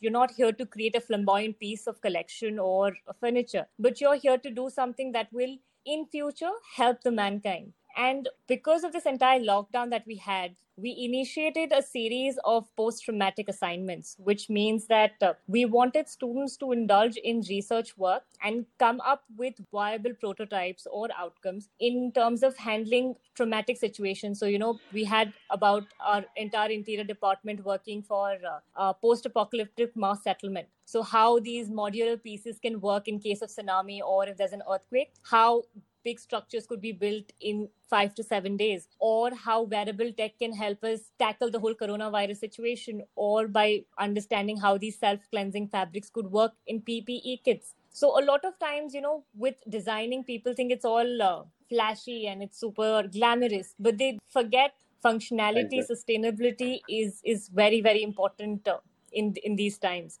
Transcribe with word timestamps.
you're 0.00 0.12
not 0.12 0.30
here 0.32 0.52
to 0.52 0.66
create 0.66 0.96
a 0.96 1.00
flamboyant 1.00 1.58
piece 1.58 1.86
of 1.86 2.00
collection 2.00 2.58
or 2.58 2.96
furniture, 3.20 3.66
but 3.78 4.00
you're 4.00 4.16
here 4.16 4.38
to 4.38 4.50
do 4.50 4.70
something 4.70 5.12
that 5.12 5.32
will 5.32 5.56
in 5.86 6.06
future 6.06 6.52
help 6.76 7.02
the 7.02 7.10
mankind 7.10 7.72
and 7.96 8.28
because 8.46 8.84
of 8.84 8.92
this 8.92 9.06
entire 9.06 9.40
lockdown 9.40 9.90
that 9.90 10.06
we 10.06 10.16
had, 10.16 10.56
we 10.76 10.96
initiated 10.98 11.72
a 11.72 11.82
series 11.82 12.38
of 12.44 12.74
post 12.76 13.04
traumatic 13.04 13.48
assignments, 13.48 14.16
which 14.18 14.48
means 14.48 14.86
that 14.86 15.12
uh, 15.20 15.34
we 15.46 15.64
wanted 15.64 16.08
students 16.08 16.56
to 16.56 16.72
indulge 16.72 17.16
in 17.16 17.42
research 17.48 17.96
work 17.98 18.22
and 18.42 18.64
come 18.78 19.00
up 19.02 19.24
with 19.36 19.54
viable 19.70 20.14
prototypes 20.14 20.86
or 20.90 21.08
outcomes 21.18 21.68
in 21.80 22.12
terms 22.12 22.42
of 22.42 22.56
handling 22.56 23.14
traumatic 23.34 23.76
situations. 23.76 24.38
So, 24.38 24.46
you 24.46 24.58
know, 24.58 24.78
we 24.92 25.04
had 25.04 25.32
about 25.50 25.84
our 26.00 26.24
entire 26.36 26.70
interior 26.70 27.04
department 27.04 27.64
working 27.64 28.02
for 28.02 28.38
uh, 28.76 28.92
post 28.94 29.26
apocalyptic 29.26 29.94
mass 29.96 30.22
settlement. 30.22 30.68
So, 30.86 31.02
how 31.02 31.38
these 31.38 31.70
modular 31.70 32.20
pieces 32.20 32.58
can 32.58 32.80
work 32.80 33.06
in 33.06 33.20
case 33.20 33.42
of 33.42 33.50
tsunami 33.50 34.00
or 34.00 34.26
if 34.26 34.36
there's 34.36 34.52
an 34.52 34.62
earthquake, 34.68 35.12
how 35.22 35.62
big 36.04 36.18
structures 36.18 36.66
could 36.66 36.80
be 36.80 36.92
built 36.92 37.32
in 37.40 37.68
five 37.88 38.14
to 38.14 38.22
seven 38.22 38.56
days, 38.56 38.88
or 38.98 39.34
how 39.34 39.62
wearable 39.62 40.12
tech 40.12 40.38
can 40.38 40.52
help 40.52 40.84
us 40.84 41.10
tackle 41.18 41.50
the 41.50 41.58
whole 41.58 41.74
coronavirus 41.74 42.38
situation, 42.38 43.02
or 43.16 43.48
by 43.48 43.84
understanding 43.98 44.56
how 44.56 44.76
these 44.78 44.98
self 44.98 45.20
cleansing 45.30 45.68
fabrics 45.68 46.10
could 46.10 46.30
work 46.30 46.52
in 46.66 46.80
PPE 46.80 47.44
kits. 47.44 47.74
So, 47.92 48.18
a 48.20 48.24
lot 48.24 48.44
of 48.44 48.58
times, 48.58 48.94
you 48.94 49.00
know, 49.00 49.24
with 49.34 49.56
designing, 49.68 50.24
people 50.24 50.54
think 50.54 50.72
it's 50.72 50.84
all 50.84 51.22
uh, 51.22 51.42
flashy 51.68 52.26
and 52.26 52.42
it's 52.42 52.58
super 52.60 53.08
glamorous, 53.10 53.74
but 53.78 53.98
they 53.98 54.18
forget 54.28 54.74
functionality, 55.04 55.82
sustainability 55.90 56.80
is 56.88 57.20
is 57.24 57.48
very 57.48 57.80
very 57.80 58.02
important 58.02 58.68
uh, 58.68 58.78
in 59.12 59.34
in 59.42 59.56
these 59.56 59.78
times. 59.78 60.20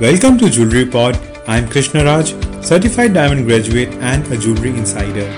Welcome 0.00 0.38
to 0.38 0.50
Jewelry 0.50 0.86
Pod. 0.86 1.16
I'm 1.46 1.68
Krishna 1.68 2.04
Raj, 2.04 2.34
certified 2.64 3.14
diamond 3.14 3.46
graduate 3.46 3.90
and 4.00 4.26
a 4.32 4.36
jewelry 4.36 4.70
insider. 4.70 5.30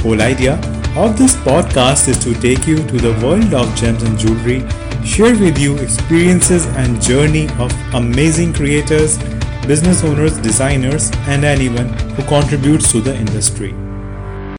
Whole 0.00 0.22
idea 0.22 0.54
of 0.96 1.18
this 1.18 1.36
podcast 1.36 2.08
is 2.08 2.18
to 2.24 2.32
take 2.40 2.66
you 2.66 2.76
to 2.76 2.96
the 2.96 3.12
world 3.22 3.52
of 3.52 3.76
gems 3.76 4.02
and 4.02 4.18
jewelry, 4.18 4.66
share 5.04 5.36
with 5.38 5.58
you 5.58 5.76
experiences 5.76 6.64
and 6.68 7.02
journey 7.02 7.50
of 7.58 7.70
amazing 7.94 8.54
creators, 8.54 9.18
business 9.66 10.02
owners, 10.02 10.38
designers, 10.38 11.10
and 11.26 11.44
anyone 11.44 11.88
who 12.16 12.22
contributes 12.22 12.90
to 12.90 13.02
the 13.02 13.14
industry. 13.14 13.74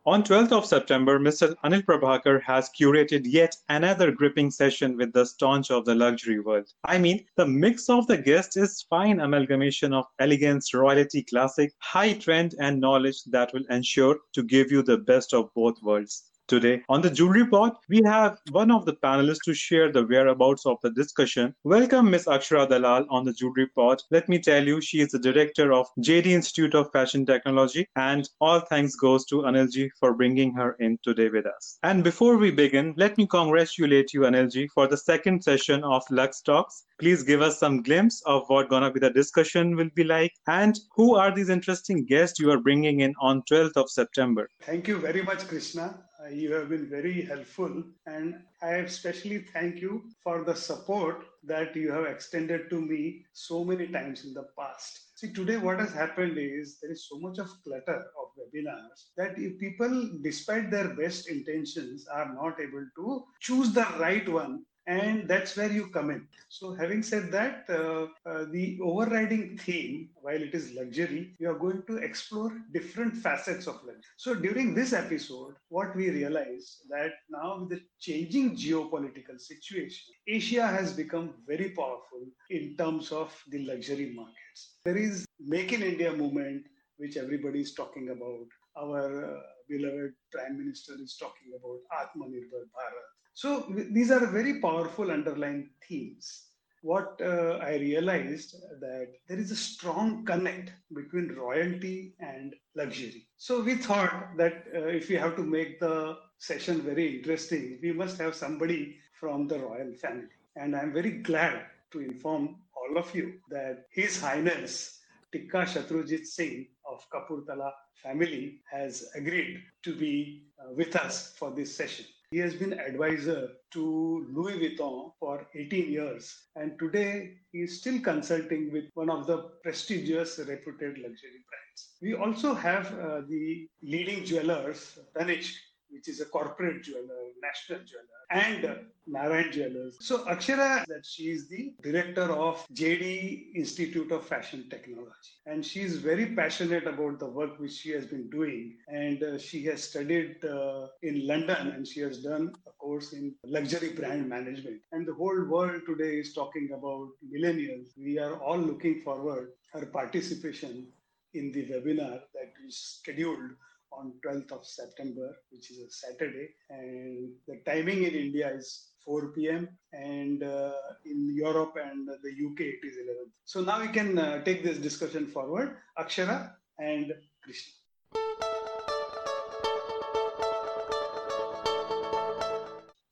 On 0.05 0.23
12th 0.23 0.53
of 0.53 0.65
September, 0.65 1.19
Mr. 1.19 1.53
Anil 1.65 1.83
Prabhakar 1.83 2.41
has 2.43 2.69
curated 2.69 3.23
yet 3.25 3.57
another 3.67 4.11
gripping 4.11 4.49
session 4.49 4.95
with 4.95 5.11
the 5.11 5.25
staunch 5.25 5.71
of 5.71 5.83
the 5.83 5.93
luxury 5.93 6.39
world. 6.39 6.71
I 6.85 6.97
mean, 6.97 7.25
the 7.35 7.45
mix 7.45 7.89
of 7.89 8.07
the 8.07 8.17
guests 8.17 8.55
is 8.55 8.85
fine 8.89 9.19
amalgamation 9.19 9.91
of 9.93 10.05
elegance, 10.19 10.73
royalty, 10.73 11.23
classic, 11.23 11.73
high 11.79 12.13
trend, 12.13 12.55
and 12.61 12.79
knowledge 12.79 13.25
that 13.25 13.53
will 13.53 13.65
ensure 13.69 14.19
to 14.35 14.41
give 14.41 14.71
you 14.71 14.83
the 14.83 14.99
best 14.99 15.33
of 15.33 15.53
both 15.53 15.75
worlds. 15.83 16.28
Today, 16.49 16.81
on 16.89 17.03
the 17.03 17.11
Jewelry 17.11 17.45
Pod, 17.45 17.73
we 17.89 18.01
have 18.05 18.39
one 18.49 18.71
of 18.71 18.83
the 18.83 18.93
panelists 18.93 19.43
to 19.43 19.53
share 19.53 19.91
the 19.91 20.03
whereabouts 20.03 20.65
of 20.65 20.79
the 20.81 20.89
discussion. 20.89 21.53
Welcome, 21.63 22.09
Ms. 22.09 22.25
Akshra 22.25 22.67
Dalal, 22.67 23.05
on 23.11 23.23
the 23.23 23.33
Jewelry 23.33 23.67
Pod. 23.67 24.01
Let 24.09 24.27
me 24.27 24.39
tell 24.39 24.65
you, 24.65 24.81
she 24.81 24.99
is 24.99 25.09
the 25.09 25.19
director 25.19 25.71
of 25.71 25.85
JD 25.99 26.25
Institute 26.25 26.73
of 26.73 26.91
Fashion 26.91 27.23
Technology, 27.23 27.87
and 27.95 28.27
all 28.41 28.61
thanks 28.61 28.95
goes 28.95 29.25
to 29.25 29.43
Anilji 29.43 29.91
for 29.99 30.15
bringing 30.15 30.51
her 30.55 30.75
in 30.79 30.97
today 31.03 31.29
with 31.29 31.45
us. 31.45 31.77
And 31.83 32.03
before 32.03 32.35
we 32.35 32.49
begin, 32.49 32.95
let 32.97 33.15
me 33.19 33.27
congratulate 33.27 34.11
you, 34.11 34.21
Anilji, 34.21 34.69
for 34.73 34.87
the 34.87 34.97
second 34.97 35.43
session 35.43 35.83
of 35.83 36.01
Lux 36.09 36.41
Talks. 36.41 36.85
Please 36.97 37.21
give 37.21 37.43
us 37.43 37.59
some 37.59 37.83
glimpse 37.83 38.23
of 38.25 38.43
what 38.47 38.69
gonna 38.69 38.89
be 38.89 38.99
the 38.99 39.11
discussion 39.11 39.75
will 39.75 39.91
be 39.93 40.03
like, 40.03 40.33
and 40.47 40.79
who 40.95 41.15
are 41.15 41.31
these 41.31 41.49
interesting 41.49 42.05
guests 42.05 42.39
you 42.39 42.49
are 42.49 42.59
bringing 42.59 43.01
in 43.01 43.13
on 43.21 43.43
12th 43.43 43.77
of 43.77 43.87
September. 43.87 44.49
Thank 44.63 44.87
you 44.87 44.97
very 44.97 45.21
much, 45.21 45.47
Krishna. 45.47 46.08
Uh, 46.21 46.27
you 46.27 46.51
have 46.51 46.67
been 46.67 46.89
very 46.89 47.21
helpful, 47.21 47.81
and 48.05 48.35
I 48.61 48.71
especially 48.75 49.37
thank 49.53 49.79
you 49.79 50.03
for 50.21 50.43
the 50.43 50.53
support 50.53 51.23
that 51.45 51.73
you 51.77 51.93
have 51.93 52.05
extended 52.05 52.69
to 52.71 52.81
me 52.81 53.25
so 53.31 53.63
many 53.63 53.87
times 53.87 54.25
in 54.25 54.33
the 54.33 54.47
past. 54.57 55.11
See, 55.15 55.31
today 55.31 55.55
what 55.55 55.79
has 55.79 55.93
happened 55.93 56.37
is 56.37 56.77
there 56.81 56.91
is 56.91 57.07
so 57.07 57.19
much 57.19 57.37
of 57.37 57.47
clutter 57.63 58.03
of 58.19 58.27
webinars 58.37 59.11
that 59.15 59.37
if 59.37 59.57
people, 59.59 60.09
despite 60.21 60.69
their 60.69 60.89
best 60.89 61.29
intentions, 61.29 62.05
are 62.07 62.33
not 62.33 62.59
able 62.59 62.85
to 62.97 63.23
choose 63.39 63.71
the 63.71 63.87
right 63.97 64.27
one 64.27 64.65
and 64.89 65.27
that's 65.27 65.55
where 65.55 65.71
you 65.71 65.87
come 65.87 66.09
in. 66.09 66.27
So, 66.49 66.73
having 66.73 67.03
said 67.03 67.31
that, 67.31 67.65
uh, 67.69 68.07
uh, 68.27 68.45
the 68.51 68.79
overriding 68.81 69.57
theme, 69.59 70.09
while 70.15 70.41
it 70.41 70.55
is 70.55 70.73
luxury, 70.73 71.35
we 71.39 71.45
are 71.45 71.53
going 71.53 71.83
to 71.87 71.97
explore 71.97 72.51
different 72.73 73.15
facets 73.15 73.67
of 73.67 73.75
luxury. 73.85 74.15
So, 74.17 74.33
during 74.33 74.73
this 74.73 74.93
episode, 74.93 75.53
what 75.69 75.95
we 75.95 76.09
realize 76.09 76.81
that 76.89 77.11
now 77.29 77.59
with 77.59 77.69
the 77.69 77.81
changing 77.99 78.55
geopolitical 78.57 79.39
situation, 79.39 80.15
Asia 80.27 80.65
has 80.65 80.93
become 80.93 81.35
very 81.47 81.69
powerful 81.69 82.25
in 82.49 82.75
terms 82.75 83.11
of 83.11 83.31
the 83.49 83.59
luxury 83.65 84.11
markets. 84.15 84.77
There 84.85 84.97
is 84.97 85.25
Make 85.39 85.71
in 85.71 85.83
India 85.83 86.11
movement, 86.11 86.65
which 86.97 87.15
everybody 87.15 87.61
is 87.61 87.73
talking 87.75 88.09
about. 88.09 88.47
Our 88.75 89.37
uh, 89.37 89.39
beloved 89.69 90.13
Prime 90.31 90.57
Minister 90.57 90.93
is 91.01 91.15
talking 91.15 91.53
about 91.57 91.79
Atmanirbhar 92.01 92.65
Bharat 92.75 93.09
so 93.39 93.63
these 93.91 94.11
are 94.11 94.25
very 94.25 94.59
powerful 94.59 95.11
underlying 95.11 95.69
themes. 95.87 96.47
What 96.81 97.21
uh, 97.21 97.59
I 97.61 97.75
realized 97.75 98.53
that 98.81 99.13
there 99.29 99.39
is 99.39 99.51
a 99.51 99.55
strong 99.55 100.25
connect 100.25 100.73
between 100.93 101.29
royalty 101.37 102.15
and 102.19 102.53
luxury. 102.75 103.29
So 103.37 103.61
we 103.61 103.75
thought 103.75 104.35
that 104.35 104.65
uh, 104.75 104.87
if 104.87 105.07
we 105.07 105.15
have 105.15 105.37
to 105.37 105.43
make 105.43 105.79
the 105.79 106.17
session 106.37 106.81
very 106.81 107.15
interesting, 107.15 107.79
we 107.81 107.93
must 107.93 108.17
have 108.17 108.35
somebody 108.35 108.97
from 109.17 109.47
the 109.47 109.59
royal 109.59 109.93
family. 109.93 110.35
And 110.57 110.75
I'm 110.75 110.91
very 110.91 111.11
glad 111.29 111.61
to 111.91 112.01
inform 112.01 112.57
all 112.75 112.97
of 112.97 113.15
you 113.15 113.35
that 113.51 113.85
His 113.89 114.19
Highness 114.19 114.99
Tikka 115.31 115.59
Shatrujit 115.59 116.25
Singh 116.25 116.67
of 116.85 117.09
Kapurthala 117.09 117.71
family 118.03 118.59
has 118.69 119.09
agreed 119.15 119.63
to 119.83 119.95
be 119.95 120.43
uh, 120.59 120.73
with 120.73 120.97
us 120.97 121.35
for 121.37 121.51
this 121.51 121.73
session. 121.73 122.05
He 122.31 122.37
has 122.37 122.53
been 122.53 122.73
advisor 122.73 123.49
to 123.71 124.27
Louis 124.31 124.59
Vuitton 124.59 125.13
for 125.19 125.47
18 125.55 125.91
years, 125.91 126.43
and 126.55 126.77
today 126.77 127.39
he 127.51 127.61
is 127.61 127.79
still 127.79 127.99
consulting 128.01 128.71
with 128.71 128.85
one 128.93 129.09
of 129.09 129.25
the 129.25 129.49
prestigious, 129.63 130.37
reputed 130.37 130.99
luxury 130.99 131.43
brands. 131.49 131.95
We 132.03 132.13
also 132.13 132.53
have 132.53 132.85
uh, 132.99 133.21
the 133.27 133.67
leading 133.81 134.25
jewelers, 134.25 134.99
Tanishq, 135.17 135.55
which 135.89 136.07
is 136.07 136.21
a 136.21 136.25
corporate 136.25 136.83
jeweler, 136.83 137.21
national 137.41 137.79
jeweler, 137.85 138.19
and 138.31 138.79
Narayan 139.07 139.51
Jewelers. 139.51 139.97
So 139.99 140.25
Akshra, 140.25 140.85
that 140.85 141.05
she 141.05 141.23
is 141.23 141.47
the 141.49 141.73
director 141.81 142.31
of 142.31 142.65
JD 142.73 143.55
Institute 143.55 144.11
of 144.11 144.25
Fashion 144.25 144.67
Technology, 144.69 145.31
and 145.45 145.65
she 145.65 145.81
is 145.81 145.97
very 145.97 146.35
passionate 146.35 146.85
about 146.87 147.19
the 147.19 147.25
work 147.25 147.59
which 147.59 147.73
she 147.73 147.91
has 147.91 148.05
been 148.05 148.29
doing. 148.29 148.77
And 148.87 149.23
uh, 149.23 149.37
she 149.37 149.63
has 149.65 149.83
studied 149.83 150.43
uh, 150.45 150.87
in 151.01 151.25
London, 151.25 151.69
and 151.69 151.87
she 151.87 152.01
has 152.01 152.19
done 152.19 152.53
a 152.67 152.71
course 152.71 153.13
in 153.13 153.33
luxury 153.43 153.93
brand 153.93 154.29
management. 154.29 154.81
And 154.91 155.07
the 155.07 155.13
whole 155.13 155.43
world 155.45 155.81
today 155.87 156.19
is 156.19 156.33
talking 156.33 156.69
about 156.77 157.09
millennials. 157.33 157.89
We 157.97 158.19
are 158.19 158.35
all 158.35 158.57
looking 158.57 159.01
forward 159.01 159.49
her 159.73 159.85
participation 159.85 160.87
in 161.33 161.51
the 161.51 161.65
webinar 161.65 162.21
that 162.33 162.53
is 162.67 162.99
scheduled 162.99 163.51
on 163.99 164.13
12th 164.25 164.51
of 164.51 164.65
September, 164.65 165.35
which 165.51 165.71
is 165.71 165.79
a 165.79 165.89
Saturday. 165.89 166.49
And 166.69 167.31
the 167.47 167.61
timing 167.65 168.03
in 168.03 168.13
India 168.13 168.49
is 168.53 168.89
4 169.05 169.29
p.m. 169.29 169.67
and 169.93 170.43
uh, 170.43 170.71
in 171.05 171.33
Europe 171.35 171.75
and 171.83 172.07
the 172.07 172.31
UK 172.47 172.59
it 172.59 172.81
is 172.83 172.97
11. 173.03 173.31
So 173.45 173.61
now 173.61 173.81
we 173.81 173.87
can 173.87 174.17
uh, 174.17 174.43
take 174.43 174.63
this 174.63 174.77
discussion 174.77 175.27
forward. 175.27 175.77
Akshra 175.97 176.51
and 176.77 177.13
Krishna. 177.43 177.78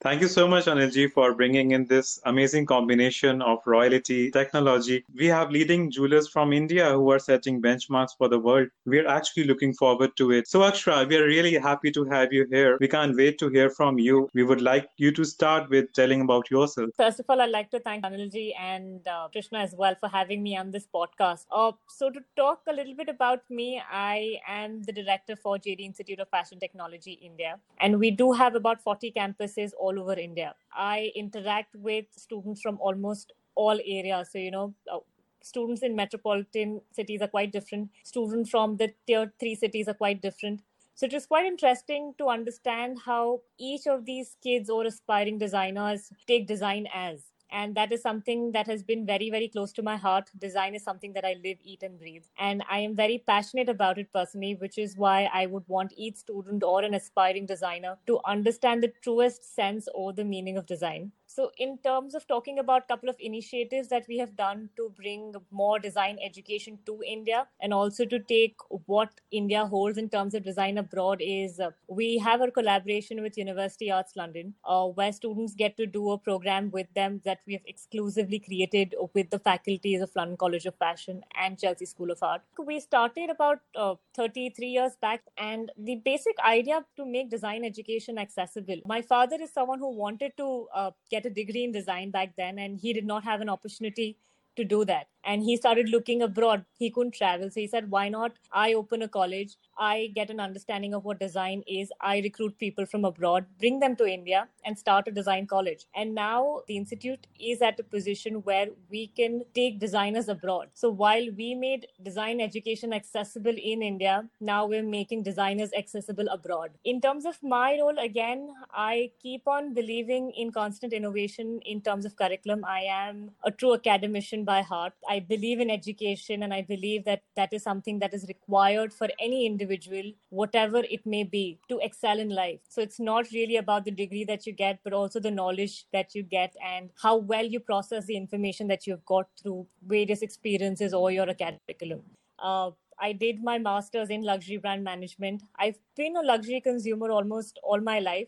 Thank 0.07 0.21
you 0.21 0.29
so 0.29 0.47
much, 0.47 0.67
Anilji, 0.67 1.11
for 1.11 1.33
bringing 1.33 1.71
in 1.71 1.85
this 1.85 2.17
amazing 2.23 2.65
combination 2.65 3.41
of 3.41 3.59
royalty, 3.65 4.31
technology. 4.31 5.03
We 5.13 5.25
have 5.25 5.51
leading 5.51 5.91
jewelers 5.91 6.29
from 6.29 6.53
India 6.53 6.93
who 6.93 7.11
are 7.11 7.19
setting 7.19 7.61
benchmarks 7.61 8.11
for 8.17 8.29
the 8.29 8.39
world. 8.39 8.69
We're 8.85 9.05
actually 9.05 9.43
looking 9.43 9.73
forward 9.73 10.15
to 10.15 10.31
it. 10.31 10.47
So, 10.47 10.61
Akshra, 10.61 11.05
we 11.09 11.17
are 11.17 11.25
really 11.25 11.55
happy 11.55 11.91
to 11.91 12.05
have 12.05 12.31
you 12.31 12.47
here. 12.49 12.77
We 12.79 12.87
can't 12.87 13.17
wait 13.17 13.37
to 13.39 13.49
hear 13.49 13.69
from 13.69 13.99
you. 13.99 14.29
We 14.33 14.43
would 14.43 14.61
like 14.61 14.87
you 14.95 15.11
to 15.11 15.25
start 15.25 15.69
with 15.69 15.91
telling 15.91 16.21
about 16.21 16.49
yourself. 16.49 16.91
First 16.95 17.19
of 17.19 17.25
all, 17.27 17.41
I'd 17.41 17.49
like 17.49 17.69
to 17.71 17.81
thank 17.81 18.05
Anilji 18.05 18.53
and 18.57 19.05
uh, 19.09 19.27
Krishna 19.29 19.59
as 19.59 19.75
well 19.77 19.95
for 19.99 20.07
having 20.07 20.41
me 20.41 20.55
on 20.55 20.71
this 20.71 20.87
podcast. 20.95 21.47
Uh, 21.51 21.73
so, 21.89 22.09
to 22.11 22.21
talk 22.37 22.61
a 22.69 22.73
little 22.73 22.95
bit 22.95 23.09
about 23.09 23.41
me, 23.49 23.81
I 23.91 24.37
am 24.47 24.83
the 24.83 24.93
director 24.93 25.35
for 25.35 25.57
JD 25.57 25.81
Institute 25.81 26.21
of 26.21 26.29
Fashion 26.29 26.61
Technology 26.61 27.19
India, 27.21 27.59
and 27.81 27.99
we 27.99 28.09
do 28.09 28.31
have 28.31 28.55
about 28.55 28.81
40 28.81 29.11
campuses 29.11 29.71
all 29.77 29.96
over 29.97 30.13
India. 30.13 30.55
I 30.73 31.11
interact 31.15 31.75
with 31.75 32.05
students 32.15 32.61
from 32.61 32.77
almost 32.79 33.33
all 33.55 33.79
areas. 33.85 34.29
So, 34.31 34.37
you 34.37 34.51
know, 34.51 34.73
uh, 34.91 34.99
students 35.41 35.81
in 35.83 35.95
metropolitan 35.95 36.81
cities 36.91 37.21
are 37.21 37.27
quite 37.27 37.51
different. 37.51 37.89
Students 38.03 38.49
from 38.49 38.77
the 38.77 38.93
tier 39.05 39.31
three 39.39 39.55
cities 39.55 39.87
are 39.87 39.93
quite 39.93 40.21
different. 40.21 40.61
So 40.95 41.05
it 41.05 41.13
was 41.13 41.27
quite 41.27 41.45
interesting 41.45 42.15
to 42.17 42.29
understand 42.29 42.97
how 43.05 43.41
each 43.59 43.85
of 43.85 44.05
these 44.05 44.35
kids 44.41 44.69
or 44.69 44.85
aspiring 44.85 45.37
designers 45.37 46.11
take 46.27 46.47
design 46.47 46.87
as 46.93 47.21
and 47.51 47.75
that 47.75 47.91
is 47.91 48.01
something 48.01 48.51
that 48.51 48.67
has 48.67 48.83
been 48.83 49.05
very 49.05 49.29
very 49.29 49.47
close 49.47 49.71
to 49.73 49.81
my 49.83 49.95
heart. 49.97 50.29
Design 50.37 50.75
is 50.75 50.83
something 50.83 51.13
that 51.13 51.25
i 51.25 51.35
live 51.43 51.57
eat 51.63 51.83
and 51.83 51.99
breathe. 51.99 52.23
And 52.37 52.63
i 52.69 52.79
am 52.79 52.95
very 52.95 53.17
passionate 53.27 53.69
about 53.69 53.97
it 53.97 54.11
personally 54.13 54.55
which 54.55 54.77
is 54.77 54.97
why 54.97 55.29
i 55.33 55.45
would 55.45 55.67
want 55.67 55.93
each 55.95 56.17
student 56.17 56.63
or 56.63 56.81
an 56.83 56.93
aspiring 56.93 57.45
designer 57.45 57.97
to 58.07 58.19
understand 58.25 58.83
the 58.83 58.93
truest 59.01 59.43
sense 59.55 59.87
or 59.93 60.13
the 60.13 60.23
meaning 60.23 60.57
of 60.57 60.65
design 60.65 61.11
so 61.37 61.47
in 61.65 61.77
terms 61.87 62.15
of 62.19 62.27
talking 62.33 62.59
about 62.63 62.83
a 62.83 62.87
couple 62.93 63.09
of 63.13 63.23
initiatives 63.29 63.87
that 63.93 64.05
we 64.11 64.17
have 64.17 64.35
done 64.35 64.69
to 64.81 64.89
bring 65.01 65.33
more 65.61 65.79
design 65.87 66.19
education 66.29 66.77
to 66.85 66.97
india 67.15 67.45
and 67.61 67.73
also 67.79 68.09
to 68.15 68.19
take 68.33 68.67
what 68.95 69.23
india 69.41 69.65
holds 69.65 70.03
in 70.03 70.09
terms 70.17 70.37
of 70.39 70.43
design 70.43 70.83
abroad 70.83 71.25
is 71.29 71.59
uh, 71.59 71.71
we 72.01 72.09
have 72.17 72.41
a 72.41 72.51
collaboration 72.59 73.21
with 73.21 73.37
university 73.37 73.91
arts 73.99 74.21
london 74.23 74.53
uh, 74.65 74.85
where 74.99 75.17
students 75.21 75.55
get 75.63 75.77
to 75.77 75.85
do 75.97 76.11
a 76.11 76.17
program 76.29 76.71
with 76.79 76.93
them 77.01 77.21
that 77.23 77.37
that 77.37 77.45
we 77.47 77.53
have 77.53 77.61
exclusively 77.65 78.39
created 78.39 78.95
with 79.13 79.29
the 79.29 79.39
faculties 79.39 80.01
of 80.01 80.11
London 80.15 80.37
College 80.37 80.65
of 80.65 80.75
Fashion 80.75 81.21
and 81.35 81.59
Chelsea 81.59 81.85
School 81.85 82.11
of 82.11 82.21
Art. 82.21 82.41
We 82.65 82.79
started 82.79 83.29
about 83.29 83.59
uh, 83.75 83.95
33 84.15 84.67
years 84.67 84.93
back, 85.01 85.21
and 85.37 85.71
the 85.77 85.95
basic 86.03 86.35
idea 86.45 86.83
to 86.97 87.05
make 87.05 87.29
design 87.29 87.65
education 87.65 88.17
accessible. 88.17 88.81
My 88.85 89.01
father 89.01 89.37
is 89.41 89.53
someone 89.53 89.79
who 89.79 89.95
wanted 89.95 90.33
to 90.37 90.67
uh, 90.73 90.91
get 91.11 91.25
a 91.27 91.29
degree 91.29 91.63
in 91.63 91.71
design 91.71 92.11
back 92.11 92.35
then, 92.37 92.57
and 92.59 92.79
he 92.79 92.93
did 92.93 93.05
not 93.05 93.23
have 93.23 93.41
an 93.41 93.49
opportunity 93.49 94.17
to 94.55 94.63
do 94.63 94.83
that 94.85 95.07
and 95.27 95.43
he 95.43 95.57
started 95.57 95.89
looking 95.89 96.23
abroad. 96.23 96.65
He 96.79 96.89
couldn't 96.89 97.13
travel. 97.13 97.51
So 97.51 97.59
he 97.59 97.67
said 97.67 97.91
why 97.91 98.09
not? 98.09 98.33
I 98.51 98.73
open 98.73 99.03
a 99.03 99.07
college. 99.07 99.55
I 99.77 100.11
get 100.15 100.31
an 100.31 100.39
understanding 100.39 100.93
of 100.93 101.05
what 101.05 101.19
design 101.19 101.63
is. 101.67 101.91
I 102.01 102.19
recruit 102.21 102.57
people 102.57 102.85
from 102.85 103.05
abroad 103.05 103.45
bring 103.59 103.79
them 103.79 103.95
to 103.97 104.07
india 104.07 104.47
and 104.65 104.77
start 104.77 105.07
a 105.07 105.11
design 105.11 105.47
college. 105.47 105.85
And 105.95 106.15
now 106.15 106.61
the 106.67 106.77
institute 106.77 107.27
is 107.39 107.61
at 107.61 107.79
a 107.79 107.83
position 107.83 108.35
where 108.49 108.67
we 108.89 109.07
can 109.07 109.43
take 109.53 109.79
designers 109.79 110.29
abroad. 110.29 110.69
So 110.73 110.89
while 110.89 111.27
we 111.37 111.53
made 111.55 111.87
design 112.03 112.41
education 112.41 112.93
accessible 112.93 113.55
in 113.73 113.81
india 113.81 114.15
now 114.39 114.65
we're 114.65 114.83
making 114.83 115.23
designers 115.23 115.71
accessible 115.77 116.27
abroad. 116.31 116.71
In 116.83 117.01
terms 117.01 117.25
of 117.25 117.37
my 117.43 117.77
role 117.79 117.99
again 117.99 118.47
i 118.73 119.11
keep 119.21 119.47
on 119.47 119.73
believing 119.73 120.31
in 120.31 120.51
constant 120.51 120.93
innovation 120.93 121.59
in 121.65 121.81
terms 121.81 122.05
of 122.05 122.15
curriculum. 122.15 122.63
I 122.65 122.81
am 122.81 123.31
a 123.43 123.51
true 123.51 123.73
academician 123.73 124.43
by 124.43 124.61
heart. 124.61 124.93
I 125.09 125.16
I 125.17 125.19
believe 125.19 125.59
in 125.59 125.71
education 125.71 126.43
and 126.43 126.53
I 126.53 126.61
believe 126.61 127.05
that 127.05 127.21
that 127.35 127.51
is 127.51 127.63
something 127.63 127.97
that 127.99 128.13
is 128.13 128.25
required 128.27 128.93
for 128.93 129.07
any 129.19 129.45
individual, 129.47 130.11
whatever 130.29 130.83
it 130.97 131.05
may 131.05 131.23
be, 131.23 131.59
to 131.69 131.79
excel 131.79 132.19
in 132.19 132.29
life. 132.29 132.59
So 132.69 132.81
it's 132.81 132.99
not 132.99 133.31
really 133.31 133.57
about 133.57 133.85
the 133.85 133.91
degree 133.91 134.25
that 134.25 134.45
you 134.45 134.53
get, 134.53 134.79
but 134.83 134.93
also 134.93 135.19
the 135.19 135.31
knowledge 135.31 135.85
that 135.91 136.13
you 136.13 136.21
get 136.21 136.55
and 136.63 136.91
how 137.01 137.15
well 137.15 137.45
you 137.45 137.59
process 137.59 138.05
the 138.05 138.15
information 138.15 138.67
that 138.67 138.85
you've 138.85 139.05
got 139.05 139.27
through 139.41 139.65
various 139.87 140.21
experiences 140.21 140.93
or 140.93 141.09
your 141.09 141.25
curriculum. 141.33 142.03
Uh, 142.37 142.71
I 142.99 143.13
did 143.13 143.43
my 143.43 143.57
master's 143.57 144.11
in 144.11 144.23
luxury 144.23 144.57
brand 144.57 144.83
management. 144.83 145.41
I've 145.57 145.79
been 145.95 146.15
a 146.15 146.21
luxury 146.21 146.61
consumer 146.61 147.09
almost 147.09 147.59
all 147.63 147.81
my 147.81 147.99
life 147.99 148.27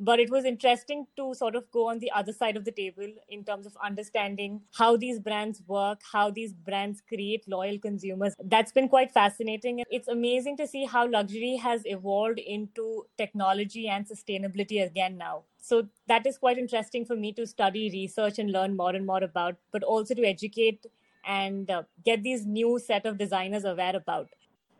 but 0.00 0.20
it 0.20 0.30
was 0.30 0.44
interesting 0.44 1.06
to 1.16 1.34
sort 1.34 1.56
of 1.56 1.70
go 1.70 1.88
on 1.88 1.98
the 1.98 2.10
other 2.12 2.32
side 2.32 2.56
of 2.56 2.64
the 2.64 2.70
table 2.70 3.08
in 3.28 3.44
terms 3.44 3.66
of 3.66 3.76
understanding 3.84 4.60
how 4.74 4.96
these 4.96 5.18
brands 5.18 5.62
work, 5.66 6.00
how 6.12 6.30
these 6.30 6.52
brands 6.52 7.02
create 7.08 7.48
loyal 7.48 7.78
consumers. 7.78 8.34
That's 8.44 8.72
been 8.72 8.88
quite 8.88 9.10
fascinating. 9.10 9.82
It's 9.90 10.08
amazing 10.08 10.56
to 10.58 10.66
see 10.66 10.84
how 10.84 11.08
luxury 11.08 11.56
has 11.56 11.82
evolved 11.84 12.38
into 12.38 13.06
technology 13.16 13.88
and 13.88 14.06
sustainability 14.06 14.84
again 14.84 15.18
now. 15.18 15.42
So 15.60 15.88
that 16.06 16.26
is 16.26 16.38
quite 16.38 16.58
interesting 16.58 17.04
for 17.04 17.16
me 17.16 17.32
to 17.32 17.46
study, 17.46 17.90
research, 17.90 18.38
and 18.38 18.50
learn 18.52 18.76
more 18.76 18.94
and 18.94 19.04
more 19.04 19.22
about, 19.22 19.56
but 19.72 19.82
also 19.82 20.14
to 20.14 20.24
educate 20.24 20.86
and 21.26 21.70
uh, 21.70 21.82
get 22.04 22.22
these 22.22 22.46
new 22.46 22.78
set 22.78 23.04
of 23.04 23.18
designers 23.18 23.64
aware 23.64 23.96
about. 23.96 24.28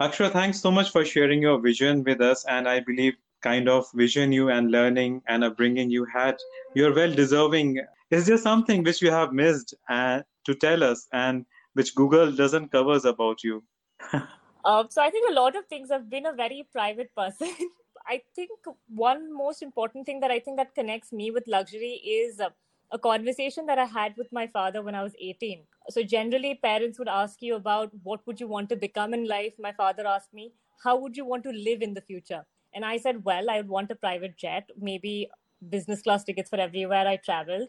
Akshra, 0.01 0.33
thanks 0.33 0.61
so 0.61 0.71
much 0.71 0.91
for 0.93 1.05
sharing 1.05 1.43
your 1.43 1.59
vision 1.59 2.05
with 2.05 2.21
us. 2.21 2.45
And 2.45 2.69
I 2.69 2.81
believe 2.81 3.15
kind 3.43 3.69
of 3.69 3.87
vision 3.95 4.33
you 4.33 4.51
and 4.51 4.71
learning 4.71 5.23
and 5.29 5.45
upbringing 5.45 5.91
you 5.91 6.05
had. 6.05 6.37
You're 6.75 6.95
well 6.95 7.13
deserving. 7.13 7.81
Is 8.11 8.27
there 8.27 8.39
something 8.39 8.83
which 8.83 9.03
you 9.03 9.11
have 9.11 9.33
missed 9.33 9.75
uh, 9.89 10.23
to 10.45 10.55
tell 10.55 10.83
us 10.83 11.07
and 11.13 11.45
which 11.75 11.95
Google 11.95 12.33
doesn't 12.33 12.71
covers 12.73 13.05
about 13.05 13.45
you? 13.45 13.63
uh, 14.65 14.85
so 14.89 15.03
I 15.03 15.11
think 15.11 15.31
a 15.31 15.35
lot 15.35 15.57
of 15.57 15.67
things. 15.67 15.91
I've 15.91 16.11
been 16.11 16.27
a 16.27 16.33
very 16.33 16.67
private 16.73 17.15
person. 17.15 17.53
I 18.09 18.23
think 18.35 18.51
one 18.89 19.33
most 19.37 19.63
important 19.63 20.07
thing 20.07 20.21
that 20.21 20.31
I 20.31 20.39
think 20.39 20.57
that 20.57 20.75
connects 20.75 21.13
me 21.13 21.31
with 21.31 21.47
luxury 21.47 22.01
is 22.05 22.41
a 22.91 22.99
conversation 22.99 23.67
that 23.67 23.79
I 23.79 23.85
had 23.85 24.15
with 24.17 24.33
my 24.33 24.47
father 24.47 24.83
when 24.83 24.95
I 24.95 25.03
was 25.03 25.13
18. 25.21 25.63
So 25.91 26.03
generally 26.03 26.55
parents 26.55 26.99
would 26.99 27.09
ask 27.09 27.43
you 27.43 27.57
about 27.57 27.91
what 28.03 28.27
would 28.27 28.41
you 28.41 28.49
want 28.49 28.71
to 28.71 28.77
become 28.77 29.13
in 29.13 29.29
life. 29.29 29.53
My 29.59 29.73
father 29.73 30.07
asked 30.07 30.33
me, 30.33 30.53
how 30.83 30.97
would 30.97 31.17
you 31.17 31.27
want 31.27 31.43
to 31.45 31.51
live 31.51 31.83
in 31.83 31.93
the 31.93 32.01
future? 32.01 32.47
And 32.79 32.85
I 32.85 32.97
said, 32.97 33.25
well, 33.25 33.51
I 33.51 33.57
would 33.57 33.69
want 33.69 33.91
a 33.91 33.97
private 33.97 34.37
jet, 34.37 34.71
maybe 34.81 35.29
business 35.69 36.01
class 36.01 36.23
tickets 36.23 36.49
for 36.49 36.61
everywhere 36.61 37.09
I 37.09 37.17
travel. 37.17 37.67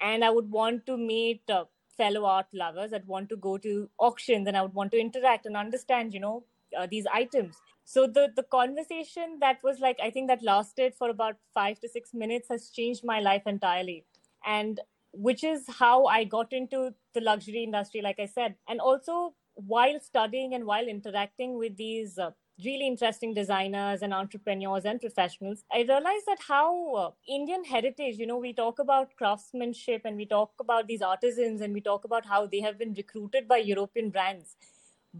And 0.00 0.24
I 0.24 0.30
would 0.30 0.48
want 0.48 0.86
to 0.86 0.96
meet 0.96 1.42
uh, 1.50 1.64
fellow 1.96 2.24
art 2.24 2.46
lovers. 2.52 2.92
I'd 2.92 3.08
want 3.08 3.30
to 3.30 3.36
go 3.36 3.58
to 3.58 3.90
auctions 3.98 4.46
and 4.46 4.56
I 4.56 4.62
would 4.62 4.74
want 4.74 4.92
to 4.92 5.00
interact 5.00 5.46
and 5.46 5.56
understand, 5.56 6.14
you 6.14 6.20
know, 6.20 6.44
uh, 6.78 6.86
these 6.88 7.04
items. 7.12 7.56
So 7.84 8.06
the, 8.06 8.28
the 8.36 8.44
conversation 8.44 9.38
that 9.40 9.58
was 9.64 9.80
like, 9.80 9.98
I 10.00 10.10
think 10.12 10.28
that 10.28 10.40
lasted 10.40 10.94
for 10.94 11.10
about 11.10 11.34
five 11.52 11.80
to 11.80 11.88
six 11.88 12.14
minutes 12.14 12.46
has 12.48 12.70
changed 12.70 13.02
my 13.04 13.18
life 13.18 13.42
entirely. 13.44 14.04
And 14.46 14.78
which 15.12 15.42
is 15.42 15.64
how 15.80 16.06
I 16.06 16.22
got 16.22 16.52
into 16.52 16.94
the 17.12 17.22
luxury 17.22 17.64
industry, 17.64 18.02
like 18.02 18.20
I 18.20 18.26
said. 18.26 18.54
And 18.68 18.78
also, 18.78 19.34
while 19.56 19.98
studying 19.98 20.54
and 20.54 20.64
while 20.64 20.86
interacting 20.86 21.58
with 21.58 21.76
these 21.76 22.18
uh, 22.18 22.30
really 22.64 22.86
interesting 22.86 23.34
designers 23.34 24.02
and 24.02 24.12
entrepreneurs 24.12 24.84
and 24.84 25.00
professionals, 25.00 25.64
I 25.72 25.78
realized 25.82 26.26
that 26.26 26.38
how 26.46 26.94
uh, 26.94 27.10
Indian 27.28 27.64
heritage, 27.64 28.16
you 28.18 28.26
know, 28.26 28.38
we 28.38 28.52
talk 28.52 28.78
about 28.78 29.14
craftsmanship 29.16 30.02
and 30.04 30.16
we 30.16 30.26
talk 30.26 30.52
about 30.60 30.88
these 30.88 31.02
artisans 31.02 31.60
and 31.60 31.72
we 31.72 31.80
talk 31.80 32.04
about 32.04 32.26
how 32.26 32.46
they 32.46 32.60
have 32.60 32.78
been 32.78 32.94
recruited 32.94 33.46
by 33.46 33.58
European 33.58 34.10
brands, 34.10 34.56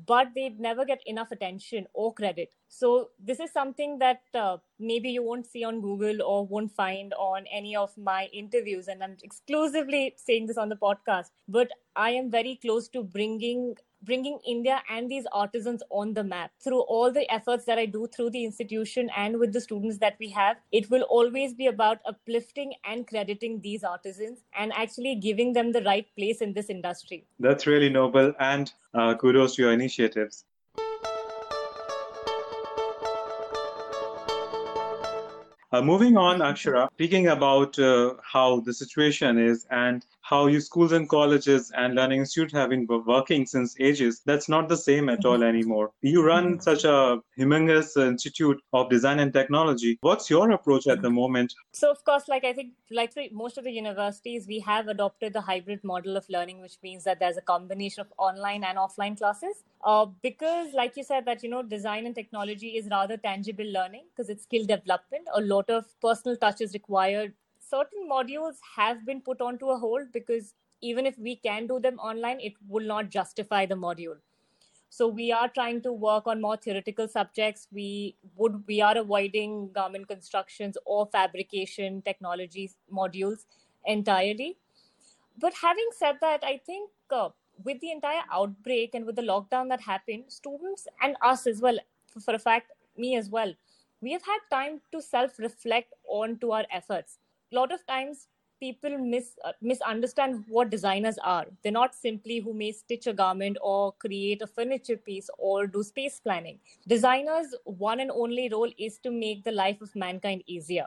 but 0.07 0.29
they 0.35 0.51
never 0.59 0.85
get 0.85 1.01
enough 1.07 1.31
attention 1.31 1.87
or 1.95 2.13
credit. 2.13 2.53
So, 2.69 3.11
this 3.19 3.41
is 3.41 3.53
something 3.53 3.99
that 4.01 4.21
uh, 4.35 4.59
maybe 4.79 5.09
you 5.11 5.23
won't 5.23 5.47
see 5.47 5.65
on 5.65 5.81
Google 5.81 6.23
or 6.23 6.47
won't 6.47 6.73
find 6.73 7.15
on 7.15 7.45
any 7.53 7.77
of 7.77 7.97
my 7.97 8.29
interviews. 8.33 8.89
And 8.89 9.03
I'm 9.03 9.17
exclusively 9.23 10.15
saying 10.17 10.47
this 10.47 10.59
on 10.59 10.69
the 10.69 10.77
podcast, 10.77 11.31
but 11.47 11.69
I 11.97 12.11
am 12.11 12.31
very 12.31 12.59
close 12.61 12.89
to 12.91 13.03
bringing 13.03 13.77
bringing 14.03 14.39
India 14.47 14.83
and 14.91 15.11
these 15.11 15.27
artisans 15.33 15.83
on 15.91 16.15
the 16.15 16.23
map 16.25 16.51
through 16.63 16.81
all 16.81 17.13
the 17.13 17.31
efforts 17.33 17.65
that 17.65 17.79
I 17.79 17.87
do 17.87 18.07
through 18.07 18.31
the 18.31 18.45
institution 18.45 19.11
and 19.17 19.39
with 19.39 19.53
the 19.53 19.61
students 19.61 19.99
that 19.99 20.17
we 20.21 20.29
have. 20.31 20.57
It 20.73 20.91
will 20.91 21.03
always 21.03 21.55
be 21.55 21.67
about 21.67 21.99
uplifting 22.07 22.75
and 22.85 23.07
crediting 23.07 23.61
these 23.61 23.85
artisans 23.85 24.41
and 24.57 24.73
actually 24.75 25.17
giving 25.17 25.53
them 25.53 25.73
the 25.73 25.83
right 25.83 26.07
place 26.17 26.41
in 26.41 26.53
this 26.53 26.71
industry. 26.71 27.27
That's 27.41 27.67
really 27.67 27.91
noble 27.91 28.33
and 28.39 28.73
uh, 28.95 29.15
kudos 29.15 29.57
to 29.57 29.63
your 29.63 29.73
initiatives. 29.73 30.45
Uh, 35.71 35.83
moving 35.83 36.17
on, 36.17 36.39
Akshra, 36.39 36.89
speaking 36.93 37.29
about 37.29 37.79
uh, 37.79 38.15
how 38.23 38.61
the 38.61 38.73
situation 38.73 39.39
is 39.39 39.67
and 39.71 40.03
how 40.29 40.47
you 40.47 40.61
schools 40.61 40.93
and 40.93 41.09
colleges 41.09 41.73
and 41.75 41.95
learning 41.95 42.21
institute 42.21 42.53
have 42.53 42.69
been 42.69 42.87
working 43.07 43.47
since 43.47 43.75
ages. 43.81 44.21
That's 44.27 44.49
not 44.49 44.69
the 44.69 44.77
same 44.77 45.09
at 45.09 45.25
all 45.25 45.39
mm-hmm. 45.39 45.45
anymore. 45.45 45.93
You 46.03 46.23
run 46.23 46.47
mm-hmm. 46.47 46.61
such 46.61 46.85
a 46.85 47.21
humongous 47.39 47.97
institute 47.97 48.61
of 48.75 48.91
design 48.91 49.21
and 49.21 49.33
technology. 49.33 49.97
What's 50.03 50.29
your 50.29 50.51
approach 50.51 50.87
at 50.87 51.01
the 51.01 51.09
moment? 51.09 51.55
So, 51.73 51.91
of 51.91 52.05
course, 52.05 52.29
like 52.29 52.45
I 52.45 52.53
think, 52.53 52.73
like 52.91 53.15
most 53.33 53.57
of 53.57 53.65
the 53.65 53.71
universities, 53.71 54.47
we 54.47 54.61
have 54.61 54.89
adopted 54.89 55.33
the 55.33 55.41
hybrid 55.41 55.83
model 55.83 56.17
of 56.19 56.29
learning, 56.29 56.61
which 56.61 56.77
means 56.83 57.05
that 57.05 57.21
there's 57.21 57.39
a 57.39 57.47
combination 57.53 58.03
of 58.03 58.13
online 58.19 58.65
and 58.65 58.77
offline 58.77 59.17
classes. 59.17 59.65
Uh, 59.83 60.07
because, 60.23 60.75
like 60.75 60.97
you 60.97 61.05
said, 61.05 61.25
that 61.25 61.43
you 61.43 61.49
know, 61.49 61.63
design 61.63 62.05
and 62.05 62.15
technology 62.15 62.71
is 62.77 62.89
rather 62.91 63.17
tangible 63.17 63.73
learning 63.73 64.05
because 64.11 64.29
it's 64.29 64.43
skill 64.43 64.67
development. 64.67 65.27
A 65.35 65.41
lot 65.41 65.71
of 65.71 65.87
personal 66.03 66.37
touch 66.37 66.61
is 66.61 66.75
required 66.75 67.33
certain 67.69 68.09
modules 68.11 68.57
have 68.77 69.05
been 69.05 69.21
put 69.21 69.41
onto 69.41 69.71
a 69.71 69.79
hold 69.79 70.13
because 70.13 70.55
even 70.81 71.07
if 71.07 71.19
we 71.19 71.37
can 71.37 71.67
do 71.67 71.81
them 71.81 71.99
online, 71.99 72.41
it 72.41 72.55
will 72.69 72.87
not 72.87 73.11
justify 73.11 73.67
the 73.67 73.75
module. 73.75 74.17
So 74.91 75.07
we 75.07 75.33
are 75.33 75.49
trying 75.49 75.83
to 75.83 75.93
work 75.93 76.27
on 76.27 76.41
more 76.41 76.57
theoretical 76.57 77.09
subjects. 77.09 77.67
We 77.71 78.17
would 78.37 78.63
we 78.67 78.81
are 78.81 78.97
avoiding 78.97 79.71
garment 79.73 80.09
constructions 80.09 80.79
or 80.87 81.07
fabrication 81.13 82.01
technologies 82.03 82.77
modules 83.01 83.45
entirely. 83.85 84.57
But 85.39 85.55
having 85.55 85.91
said 85.93 86.17
that, 86.23 86.43
I 86.43 86.59
think 86.65 86.91
uh, 87.11 87.29
with 87.65 87.81
the 87.81 87.93
entire 87.93 88.23
outbreak 88.33 88.95
and 88.95 89.05
with 89.05 89.17
the 89.17 89.23
lockdown 89.23 89.69
that 89.69 89.81
happened, 89.83 90.25
students 90.29 90.89
and 91.03 91.17
us 91.23 91.47
as 91.47 91.61
well, 91.61 91.79
for, 92.07 92.21
for 92.21 92.35
a 92.35 92.39
fact, 92.39 92.73
me 92.97 93.17
as 93.17 93.29
well, 93.29 93.55
we 94.01 94.13
have 94.13 94.23
had 94.23 94.39
time 94.51 94.81
to 94.93 95.03
self-reflect 95.03 95.93
on 96.09 96.39
to 96.39 96.53
our 96.53 96.65
efforts 96.73 97.19
a 97.53 97.57
lot 97.57 97.73
of 97.73 97.87
times 97.87 98.29
people 98.61 98.99
mis 98.99 99.33
uh, 99.45 99.53
misunderstand 99.63 100.45
what 100.49 100.71
designers 100.71 101.19
are. 101.19 101.47
They're 101.63 101.73
not 101.73 101.95
simply 101.95 102.39
who 102.41 102.53
may 102.53 102.73
stitch 102.73 103.07
a 103.07 103.13
garment 103.13 103.57
or 103.63 103.93
create 103.93 104.43
a 104.43 104.47
furniture 104.47 104.97
piece 104.97 105.31
or 105.39 105.67
do 105.67 105.83
space 105.83 106.21
planning. 106.21 106.59
Designers 106.87 107.55
one 107.65 108.01
and 108.01 108.11
only 108.11 108.49
role 108.49 108.71
is 108.79 108.99
to 109.05 109.11
make 109.11 109.45
the 109.45 109.53
life 109.53 109.81
of 109.81 109.95
mankind 109.95 110.43
easier. 110.47 110.87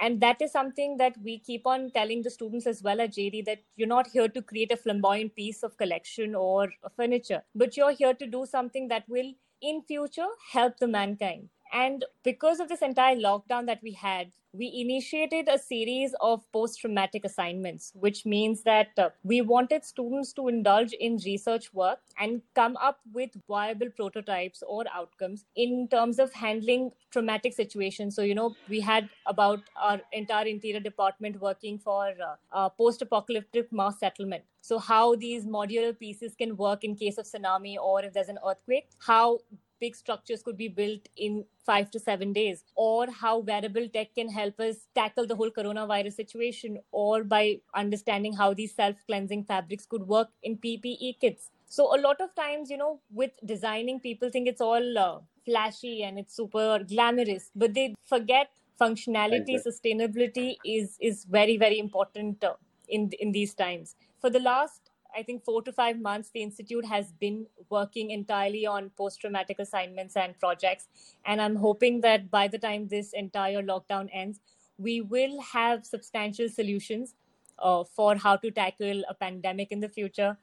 And 0.00 0.20
that 0.20 0.42
is 0.42 0.50
something 0.50 0.96
that 0.96 1.14
we 1.22 1.38
keep 1.38 1.66
on 1.66 1.90
telling 1.92 2.22
the 2.22 2.30
students 2.30 2.66
as 2.66 2.82
well 2.82 3.00
at 3.00 3.12
jd 3.12 3.44
that 3.44 3.60
you're 3.76 3.88
not 3.92 4.08
here 4.08 4.28
to 4.28 4.42
create 4.42 4.72
a 4.72 4.76
flamboyant 4.76 5.34
piece 5.36 5.62
of 5.62 5.76
collection 5.76 6.34
or 6.34 6.68
furniture 6.96 7.42
but 7.54 7.76
you're 7.76 7.92
here 7.92 8.12
to 8.12 8.26
do 8.26 8.44
something 8.44 8.88
that 8.88 9.08
will 9.08 9.32
in 9.60 9.82
future 9.82 10.26
help 10.52 10.76
the 10.78 10.88
mankind 10.88 11.48
and 11.74 12.04
because 12.22 12.60
of 12.60 12.68
this 12.68 12.82
entire 12.82 13.16
lockdown 13.16 13.66
that 13.66 13.80
we 13.82 13.90
had, 13.92 14.30
we 14.52 14.72
initiated 14.72 15.48
a 15.48 15.58
series 15.58 16.14
of 16.20 16.40
post 16.52 16.80
traumatic 16.80 17.24
assignments, 17.24 17.90
which 17.96 18.24
means 18.24 18.62
that 18.62 18.90
uh, 18.96 19.08
we 19.24 19.40
wanted 19.40 19.84
students 19.84 20.32
to 20.34 20.46
indulge 20.46 20.92
in 20.92 21.18
research 21.26 21.74
work 21.74 21.98
and 22.20 22.40
come 22.54 22.76
up 22.76 23.00
with 23.12 23.30
viable 23.48 23.90
prototypes 23.90 24.62
or 24.68 24.84
outcomes 24.94 25.46
in 25.56 25.88
terms 25.90 26.20
of 26.20 26.32
handling 26.32 26.92
traumatic 27.10 27.52
situations. 27.52 28.14
So, 28.14 28.22
you 28.22 28.36
know, 28.36 28.54
we 28.68 28.78
had 28.78 29.08
about 29.26 29.60
our 29.76 30.00
entire 30.12 30.46
interior 30.46 30.78
department 30.78 31.40
working 31.40 31.80
for 31.80 32.06
uh, 32.06 32.36
uh, 32.52 32.68
post 32.68 33.02
apocalyptic 33.02 33.72
mass 33.72 33.98
settlement. 33.98 34.44
So, 34.60 34.78
how 34.78 35.16
these 35.16 35.44
modular 35.44 35.98
pieces 35.98 36.36
can 36.36 36.56
work 36.56 36.84
in 36.84 36.94
case 36.94 37.18
of 37.18 37.24
tsunami 37.24 37.76
or 37.76 38.04
if 38.04 38.12
there's 38.12 38.28
an 38.28 38.38
earthquake, 38.46 38.90
how 39.00 39.40
big 39.84 39.96
structures 40.00 40.42
could 40.42 40.56
be 40.62 40.68
built 40.68 41.08
in 41.16 41.44
five 41.70 41.90
to 41.92 42.00
seven 42.06 42.32
days, 42.32 42.64
or 42.74 43.06
how 43.22 43.38
wearable 43.38 43.88
tech 43.96 44.14
can 44.14 44.30
help 44.38 44.60
us 44.68 44.86
tackle 44.94 45.26
the 45.26 45.36
whole 45.42 45.50
coronavirus 45.50 46.14
situation, 46.22 46.78
or 46.92 47.24
by 47.24 47.44
understanding 47.84 48.40
how 48.42 48.52
these 48.62 48.74
self 48.74 49.04
cleansing 49.06 49.44
fabrics 49.52 49.86
could 49.86 50.08
work 50.16 50.28
in 50.42 50.58
PPE 50.58 51.14
kits. 51.20 51.50
So, 51.66 51.86
a 51.96 52.00
lot 52.00 52.20
of 52.20 52.34
times, 52.34 52.70
you 52.70 52.76
know, 52.76 53.00
with 53.10 53.32
designing, 53.54 54.00
people 54.00 54.30
think 54.30 54.48
it's 54.48 54.60
all 54.60 54.98
uh, 54.98 55.18
flashy 55.44 56.02
and 56.02 56.18
it's 56.18 56.36
super 56.36 56.68
glamorous, 56.88 57.50
but 57.54 57.74
they 57.74 57.94
forget 58.02 58.50
functionality, 58.80 59.56
sustainability 59.64 60.56
is 60.64 60.96
is 61.00 61.24
very 61.24 61.56
very 61.56 61.78
important 61.78 62.42
uh, 62.44 62.54
in 62.88 63.10
in 63.20 63.32
these 63.32 63.54
times. 63.54 63.96
For 64.20 64.30
the 64.30 64.40
last 64.40 64.83
I 65.16 65.22
think 65.22 65.44
four 65.44 65.62
to 65.62 65.72
five 65.72 66.00
months, 66.00 66.30
the 66.34 66.42
Institute 66.42 66.84
has 66.84 67.12
been 67.12 67.46
working 67.70 68.10
entirely 68.10 68.66
on 68.66 68.90
post 68.96 69.20
traumatic 69.20 69.58
assignments 69.58 70.16
and 70.16 70.38
projects. 70.38 70.88
And 71.24 71.40
I'm 71.40 71.56
hoping 71.56 72.00
that 72.00 72.30
by 72.30 72.48
the 72.48 72.58
time 72.58 72.88
this 72.88 73.12
entire 73.12 73.62
lockdown 73.62 74.08
ends, 74.12 74.40
we 74.78 75.00
will 75.00 75.40
have 75.40 75.86
substantial 75.86 76.48
solutions 76.48 77.14
uh, 77.58 77.84
for 77.84 78.16
how 78.16 78.36
to 78.36 78.50
tackle 78.50 79.04
a 79.08 79.14
pandemic 79.14 79.70
in 79.70 79.80
the 79.80 79.88
future 79.88 80.36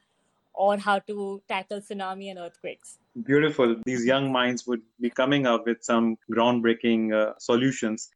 or 0.54 0.76
how 0.76 0.98
to 1.00 1.42
tackle 1.48 1.80
tsunami 1.80 2.30
and 2.30 2.38
earthquakes. 2.38 2.98
Beautiful. 3.24 3.76
These 3.84 4.04
young 4.04 4.32
minds 4.32 4.66
would 4.66 4.82
be 5.00 5.10
coming 5.10 5.46
up 5.46 5.66
with 5.66 5.82
some 5.82 6.16
groundbreaking 6.30 7.12
uh, 7.12 7.32
solutions. 7.38 8.10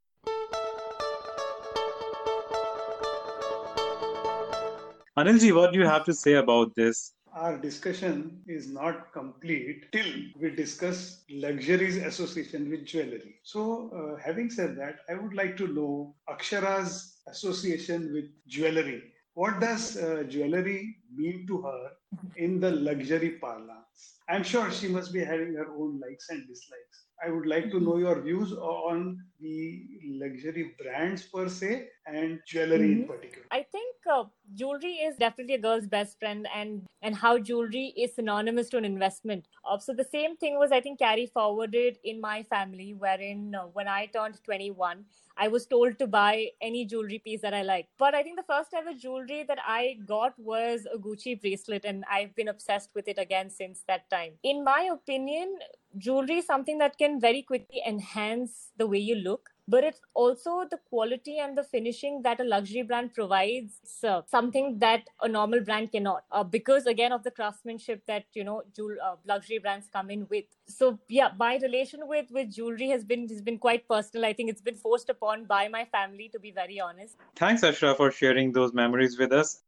Anilji, 5.18 5.50
what 5.54 5.72
do 5.72 5.78
you 5.78 5.86
have 5.86 6.04
to 6.04 6.12
say 6.12 6.34
about 6.34 6.74
this? 6.74 7.14
Our 7.32 7.56
discussion 7.56 8.42
is 8.46 8.68
not 8.68 9.12
complete 9.14 9.90
till 9.90 10.12
we 10.38 10.50
discuss 10.50 11.24
luxuries 11.30 11.96
association 11.96 12.68
with 12.68 12.84
jewelry. 12.84 13.36
So, 13.42 13.90
uh, 13.96 14.20
having 14.22 14.50
said 14.50 14.76
that, 14.76 14.96
I 15.08 15.14
would 15.14 15.32
like 15.32 15.56
to 15.56 15.68
know 15.68 16.16
Akshra's 16.28 17.20
association 17.28 18.12
with 18.12 18.26
jewelry. 18.46 19.04
What 19.32 19.58
does 19.58 19.96
uh, 19.96 20.24
jewelry 20.28 20.98
mean 21.14 21.46
to 21.46 21.62
her 21.62 21.90
in 22.36 22.60
the 22.60 22.70
luxury 22.70 23.38
parlance? 23.40 24.18
I'm 24.28 24.44
sure 24.44 24.70
she 24.70 24.88
must 24.88 25.14
be 25.14 25.24
having 25.24 25.54
her 25.54 25.68
own 25.78 25.98
likes 25.98 26.28
and 26.28 26.46
dislikes. 26.46 27.05
I 27.24 27.30
would 27.30 27.46
like 27.46 27.70
to 27.70 27.80
know 27.80 27.96
your 27.96 28.20
views 28.20 28.52
on 28.52 29.24
the 29.40 29.86
luxury 30.04 30.74
brands 30.78 31.22
per 31.22 31.48
se 31.48 31.88
and 32.06 32.40
jewelry 32.46 32.78
mm-hmm. 32.78 33.02
in 33.02 33.08
particular. 33.08 33.46
I 33.50 33.64
think 33.70 33.94
uh, 34.10 34.24
jewelry 34.54 34.94
is 34.94 35.16
definitely 35.16 35.54
a 35.54 35.58
girl's 35.58 35.86
best 35.86 36.18
friend, 36.18 36.46
and 36.54 36.82
and 37.02 37.14
how 37.14 37.38
jewelry 37.38 37.94
is 37.96 38.14
synonymous 38.14 38.68
to 38.70 38.76
an 38.76 38.84
investment. 38.84 39.46
Uh, 39.64 39.78
so 39.78 39.92
the 39.92 40.04
same 40.04 40.36
thing 40.36 40.58
was 40.58 40.72
I 40.72 40.80
think 40.80 40.98
carry 40.98 41.26
forwarded 41.26 41.98
in 42.04 42.20
my 42.20 42.42
family, 42.44 42.94
wherein 42.94 43.54
uh, 43.54 43.64
when 43.72 43.88
I 43.88 44.06
turned 44.06 44.42
21, 44.44 45.04
I 45.36 45.48
was 45.48 45.66
told 45.66 45.98
to 45.98 46.06
buy 46.06 46.48
any 46.60 46.84
jewelry 46.84 47.18
piece 47.18 47.42
that 47.42 47.54
I 47.54 47.62
like. 47.62 47.88
But 47.98 48.14
I 48.14 48.22
think 48.22 48.36
the 48.36 48.54
first 48.54 48.72
ever 48.74 48.94
jewelry 48.94 49.44
that 49.44 49.58
I 49.66 49.98
got 50.06 50.38
was 50.38 50.86
a 50.92 50.98
Gucci 50.98 51.40
bracelet, 51.40 51.84
and 51.84 52.04
I've 52.10 52.34
been 52.34 52.48
obsessed 52.48 52.90
with 52.94 53.08
it 53.08 53.18
again 53.18 53.50
since 53.50 53.82
that 53.86 54.08
time. 54.10 54.32
In 54.42 54.64
my 54.64 54.88
opinion, 54.92 55.58
jewelry 55.98 56.38
is 56.38 56.46
something 56.46 56.78
that 56.78 56.98
can 56.98 57.20
very 57.20 57.42
quickly 57.42 57.82
enhance 57.86 58.70
the 58.76 58.86
way 58.86 58.98
you 58.98 59.14
look 59.14 59.50
but 59.68 59.82
it's 59.82 60.00
also 60.14 60.64
the 60.70 60.78
quality 60.88 61.38
and 61.38 61.58
the 61.58 61.64
finishing 61.64 62.22
that 62.22 62.40
a 62.40 62.44
luxury 62.44 62.82
brand 62.82 63.12
provides 63.12 63.80
something 64.26 64.78
that 64.78 65.02
a 65.22 65.28
normal 65.28 65.60
brand 65.60 65.90
cannot 65.90 66.24
uh, 66.30 66.44
because 66.44 66.86
again 66.86 67.12
of 67.12 67.24
the 67.24 67.30
craftsmanship 67.30 68.02
that 68.06 68.24
you 68.34 68.44
know 68.44 68.62
jewel, 68.74 68.94
uh, 69.04 69.16
luxury 69.26 69.58
brands 69.58 69.88
come 69.92 70.10
in 70.10 70.26
with. 70.30 70.44
So 70.66 70.98
yeah 71.08 71.30
my 71.38 71.58
relation 71.62 72.06
with 72.06 72.26
with 72.30 72.52
jewelry 72.52 72.88
has 72.90 73.04
been 73.04 73.28
has 73.28 73.42
been 73.42 73.58
quite 73.58 73.88
personal. 73.88 74.24
I 74.24 74.32
think 74.32 74.50
it's 74.50 74.62
been 74.62 74.76
forced 74.76 75.08
upon 75.08 75.46
by 75.46 75.68
my 75.68 75.84
family 75.84 76.28
to 76.32 76.38
be 76.38 76.50
very 76.52 76.78
honest. 76.78 77.16
Thanks 77.34 77.62
Akshra 77.62 77.96
for 77.96 78.10
sharing 78.10 78.52
those 78.52 78.72
memories 78.72 79.18
with 79.18 79.32
us. 79.32 79.62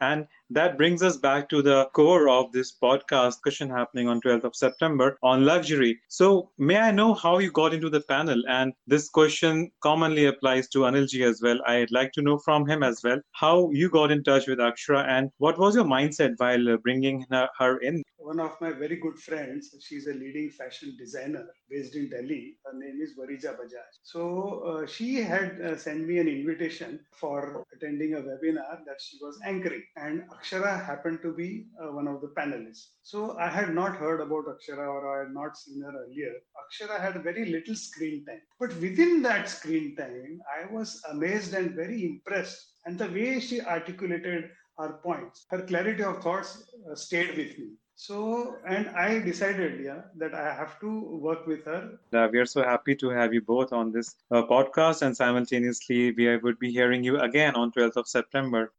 And 0.00 0.28
that 0.50 0.76
brings 0.76 1.02
us 1.02 1.16
back 1.16 1.48
to 1.48 1.62
the 1.62 1.86
core 1.94 2.28
of 2.28 2.52
this 2.52 2.76
podcast 2.82 3.40
discussion 3.44 3.70
happening 3.70 4.08
on 4.08 4.20
12th 4.20 4.44
of 4.44 4.56
September 4.56 5.18
on 5.22 5.44
luxury. 5.44 6.00
So, 6.08 6.50
may 6.58 6.78
I 6.78 6.90
know 6.90 7.14
how 7.14 7.38
you 7.38 7.50
got 7.50 7.74
into 7.74 7.90
the 7.90 8.00
panel? 8.02 8.42
And 8.48 8.72
this 8.86 9.08
question 9.08 9.70
commonly 9.82 10.26
applies 10.26 10.68
to 10.68 10.80
Anilji 10.80 11.26
as 11.26 11.40
well. 11.42 11.58
I'd 11.66 11.90
like 11.90 12.12
to 12.12 12.22
know 12.22 12.38
from 12.38 12.66
him 12.68 12.82
as 12.82 13.00
well 13.02 13.20
how 13.32 13.70
you 13.72 13.90
got 13.90 14.10
in 14.10 14.22
touch 14.22 14.46
with 14.46 14.58
Akshra 14.58 15.06
and 15.08 15.30
what 15.38 15.58
was 15.58 15.74
your 15.74 15.84
mindset 15.84 16.34
while 16.38 16.76
bringing 16.78 17.24
her 17.30 17.78
in? 17.78 18.02
One 18.18 18.40
of 18.40 18.58
my 18.60 18.72
very 18.72 18.96
good 18.96 19.18
friends, 19.18 19.74
she's 19.86 20.06
a 20.06 20.14
leading 20.14 20.48
fashion 20.48 20.96
designer 20.98 21.44
based 21.68 21.94
in 21.94 22.08
Delhi. 22.08 22.56
Her 22.64 22.72
name 22.78 22.98
is 23.02 23.12
Varija 23.18 23.54
Bajaj. 23.54 23.90
So, 24.02 24.60
uh, 24.60 24.86
she 24.86 25.16
had 25.16 25.60
uh, 25.60 25.76
sent 25.76 26.06
me 26.08 26.18
an 26.18 26.28
invitation 26.28 27.00
for 27.12 27.64
attending 27.74 28.14
a 28.14 28.18
webinar 28.18 28.78
that 28.86 29.00
she 29.00 29.18
was 29.20 29.38
anchoring. 29.44 29.82
And 29.96 30.22
Akshra 30.34 30.84
happened 30.84 31.20
to 31.22 31.32
be 31.32 31.66
uh, 31.82 31.92
one 31.92 32.08
of 32.08 32.20
the 32.20 32.28
panelists. 32.28 32.88
So 33.02 33.36
I 33.38 33.48
had 33.48 33.74
not 33.74 33.96
heard 33.96 34.20
about 34.20 34.46
Akshra 34.46 34.86
or 34.86 35.16
I 35.16 35.24
had 35.24 35.34
not 35.34 35.56
seen 35.56 35.82
her 35.82 35.92
earlier. 36.04 36.32
Akshra 36.62 37.00
had 37.00 37.22
very 37.22 37.46
little 37.46 37.74
screen 37.74 38.24
time. 38.26 38.42
But 38.58 38.70
within 38.80 39.22
that 39.22 39.48
screen 39.48 39.96
time, 39.96 40.40
I 40.58 40.72
was 40.72 41.02
amazed 41.10 41.54
and 41.54 41.74
very 41.74 42.04
impressed. 42.04 42.72
And 42.86 42.98
the 42.98 43.08
way 43.08 43.40
she 43.40 43.60
articulated 43.60 44.50
her 44.78 44.94
points, 45.02 45.46
her 45.50 45.62
clarity 45.62 46.02
of 46.02 46.22
thoughts 46.22 46.64
uh, 46.90 46.94
stayed 46.94 47.36
with 47.36 47.58
me. 47.58 47.70
So, 47.96 48.56
and 48.68 48.88
I 48.88 49.20
decided, 49.20 49.80
yeah, 49.84 50.00
that 50.18 50.34
I 50.34 50.52
have 50.52 50.80
to 50.80 51.00
work 51.22 51.46
with 51.46 51.64
her. 51.64 51.92
Uh, 52.12 52.28
we 52.32 52.38
are 52.40 52.46
so 52.46 52.64
happy 52.64 52.96
to 52.96 53.08
have 53.10 53.32
you 53.32 53.40
both 53.40 53.72
on 53.72 53.92
this 53.92 54.16
uh, 54.32 54.42
podcast, 54.42 55.02
and 55.02 55.16
simultaneously, 55.16 56.12
we 56.12 56.36
would 56.38 56.58
be 56.58 56.72
hearing 56.72 57.04
you 57.04 57.20
again 57.20 57.54
on 57.54 57.70
12th 57.70 57.96
of 57.96 58.08
September. 58.08 58.72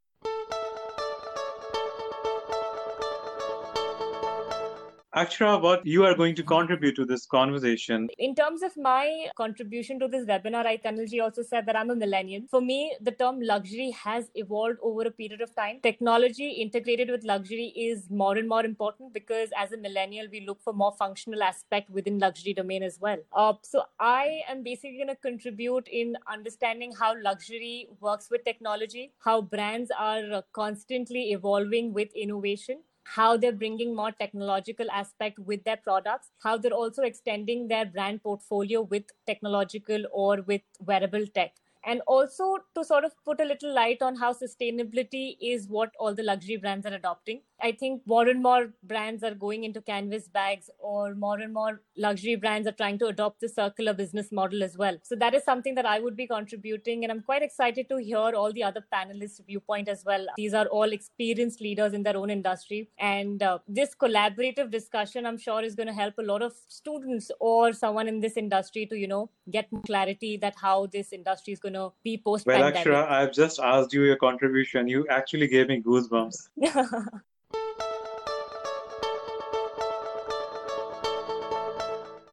Akshra, 5.15 5.61
what 5.61 5.85
you 5.85 6.03
are 6.03 6.13
going 6.13 6.35
to 6.35 6.43
contribute 6.43 6.93
to 6.97 7.05
this 7.05 7.25
conversation? 7.25 8.09
In 8.17 8.35
terms 8.35 8.61
of 8.61 8.75
my 8.75 9.27
contribution 9.37 9.97
to 9.99 10.09
this 10.09 10.25
webinar, 10.25 10.65
I 10.65 10.75
Anilji 10.75 11.23
also 11.23 11.41
said 11.41 11.65
that 11.67 11.77
I'm 11.77 11.89
a 11.89 11.95
millennial. 11.95 12.41
For 12.51 12.59
me, 12.59 12.97
the 12.99 13.13
term 13.13 13.39
luxury 13.39 13.91
has 13.91 14.29
evolved 14.35 14.77
over 14.83 15.03
a 15.03 15.11
period 15.11 15.39
of 15.39 15.55
time. 15.55 15.79
Technology 15.81 16.49
integrated 16.49 17.09
with 17.09 17.23
luxury 17.23 17.67
is 17.77 18.09
more 18.09 18.35
and 18.35 18.49
more 18.49 18.65
important 18.65 19.13
because 19.13 19.51
as 19.57 19.71
a 19.71 19.77
millennial, 19.77 20.27
we 20.29 20.45
look 20.45 20.61
for 20.61 20.73
more 20.73 20.93
functional 20.99 21.43
aspect 21.43 21.89
within 21.89 22.19
luxury 22.19 22.53
domain 22.53 22.83
as 22.83 22.99
well. 22.99 23.19
Uh, 23.31 23.53
so 23.61 23.83
I 24.01 24.41
am 24.49 24.63
basically 24.63 24.97
going 24.97 25.07
to 25.07 25.15
contribute 25.15 25.87
in 25.87 26.17
understanding 26.29 26.91
how 26.91 27.15
luxury 27.23 27.87
works 28.01 28.27
with 28.29 28.43
technology, 28.43 29.13
how 29.23 29.43
brands 29.43 29.91
are 29.97 30.43
constantly 30.51 31.31
evolving 31.31 31.93
with 31.93 32.09
innovation 32.13 32.79
how 33.05 33.37
they're 33.37 33.51
bringing 33.63 33.95
more 33.95 34.11
technological 34.11 34.89
aspect 34.91 35.39
with 35.39 35.63
their 35.63 35.77
products 35.77 36.31
how 36.43 36.57
they're 36.57 36.79
also 36.81 37.03
extending 37.03 37.67
their 37.67 37.85
brand 37.85 38.21
portfolio 38.23 38.81
with 38.81 39.03
technological 39.27 40.05
or 40.11 40.41
with 40.41 40.61
wearable 40.79 41.25
tech 41.27 41.55
and 41.85 42.01
also 42.07 42.57
to 42.75 42.83
sort 42.83 43.05
of 43.05 43.11
put 43.23 43.39
a 43.39 43.45
little 43.45 43.73
light 43.73 44.01
on 44.01 44.15
how 44.15 44.33
sustainability 44.33 45.37
is 45.41 45.67
what 45.67 45.91
all 45.99 46.15
the 46.15 46.23
luxury 46.23 46.57
brands 46.57 46.85
are 46.85 46.93
adopting. 46.93 47.41
I 47.61 47.71
think 47.71 48.01
more 48.05 48.27
and 48.27 48.41
more 48.43 48.73
brands 48.83 49.23
are 49.23 49.33
going 49.33 49.63
into 49.63 49.81
canvas 49.81 50.27
bags, 50.27 50.69
or 50.79 51.15
more 51.15 51.39
and 51.39 51.53
more 51.53 51.81
luxury 51.95 52.35
brands 52.35 52.67
are 52.67 52.73
trying 52.73 52.99
to 52.99 53.07
adopt 53.07 53.39
the 53.39 53.49
circular 53.49 53.93
business 53.93 54.31
model 54.31 54.63
as 54.63 54.77
well. 54.77 54.97
So 55.03 55.15
that 55.15 55.33
is 55.33 55.43
something 55.43 55.75
that 55.75 55.85
I 55.85 55.99
would 55.99 56.17
be 56.17 56.27
contributing, 56.27 57.03
and 57.03 57.11
I'm 57.11 57.21
quite 57.21 57.43
excited 57.43 57.87
to 57.89 57.97
hear 57.97 58.17
all 58.17 58.51
the 58.51 58.63
other 58.63 58.83
panelists' 58.93 59.45
viewpoint 59.45 59.87
as 59.87 60.03
well. 60.05 60.27
These 60.35 60.53
are 60.53 60.65
all 60.65 60.91
experienced 60.91 61.61
leaders 61.61 61.93
in 61.93 62.03
their 62.03 62.17
own 62.17 62.29
industry, 62.29 62.89
and 62.99 63.41
uh, 63.41 63.59
this 63.67 63.95
collaborative 63.95 64.71
discussion, 64.71 65.25
I'm 65.25 65.37
sure, 65.37 65.63
is 65.63 65.75
going 65.75 65.87
to 65.87 65.93
help 65.93 66.15
a 66.17 66.23
lot 66.23 66.41
of 66.41 66.53
students 66.67 67.31
or 67.39 67.71
someone 67.73 68.07
in 68.07 68.19
this 68.19 68.37
industry 68.37 68.85
to 68.87 68.97
you 68.97 69.07
know 69.07 69.29
get 69.49 69.69
clarity 69.85 70.37
that 70.37 70.55
how 70.61 70.87
this 70.87 71.13
industry 71.13 71.53
is 71.53 71.59
going 71.59 71.74
to 71.75 71.93
be 72.03 72.17
post 72.17 72.45
Well, 72.45 72.71
Akshra, 72.71 73.07
I've 73.09 73.33
just 73.33 73.59
asked 73.59 73.93
you 73.93 74.03
your 74.03 74.17
contribution. 74.17 74.87
You 74.87 75.07
actually 75.09 75.47
gave 75.47 75.67
me 75.67 75.81
goosebumps. 75.81 76.49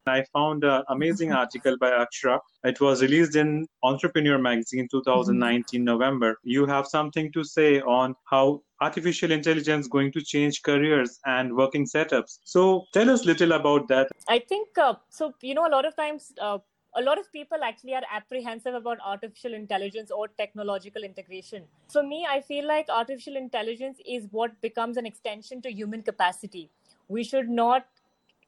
I 0.06 0.24
found 0.32 0.64
an 0.64 0.82
amazing 0.88 1.32
article 1.32 1.76
by 1.78 1.90
Akshra. 1.90 2.40
It 2.64 2.80
was 2.80 3.02
released 3.02 3.36
in 3.36 3.66
Entrepreneur 3.82 4.38
Magazine 4.38 4.88
2019 4.90 5.80
mm-hmm. 5.80 5.84
November. 5.84 6.38
You 6.42 6.66
have 6.66 6.86
something 6.86 7.30
to 7.32 7.44
say 7.44 7.80
on 7.80 8.14
how 8.24 8.62
artificial 8.80 9.30
intelligence 9.30 9.86
going 9.86 10.10
to 10.12 10.20
change 10.20 10.62
careers 10.62 11.20
and 11.24 11.54
working 11.54 11.86
setups. 11.86 12.38
So 12.44 12.84
tell 12.92 13.10
us 13.10 13.24
little 13.24 13.52
about 13.52 13.88
that. 13.88 14.08
I 14.28 14.40
think 14.40 14.76
uh, 14.76 14.94
so. 15.08 15.32
You 15.40 15.54
know, 15.54 15.66
a 15.66 15.72
lot 15.76 15.84
of 15.84 15.94
times 15.96 16.32
uh, 16.40 16.58
a 16.94 17.02
lot 17.02 17.18
of 17.18 17.30
people 17.32 17.58
actually 17.64 17.94
are 17.94 18.02
apprehensive 18.12 18.74
about 18.74 18.98
artificial 19.04 19.54
intelligence 19.54 20.10
or 20.10 20.28
technological 20.28 21.02
integration. 21.02 21.64
For 21.90 22.02
me, 22.02 22.26
I 22.28 22.40
feel 22.40 22.66
like 22.66 22.88
artificial 22.90 23.36
intelligence 23.36 23.98
is 24.06 24.26
what 24.30 24.60
becomes 24.60 24.98
an 24.98 25.06
extension 25.06 25.62
to 25.62 25.72
human 25.72 26.02
capacity. 26.02 26.70
We 27.08 27.24
should 27.24 27.48
not 27.48 27.86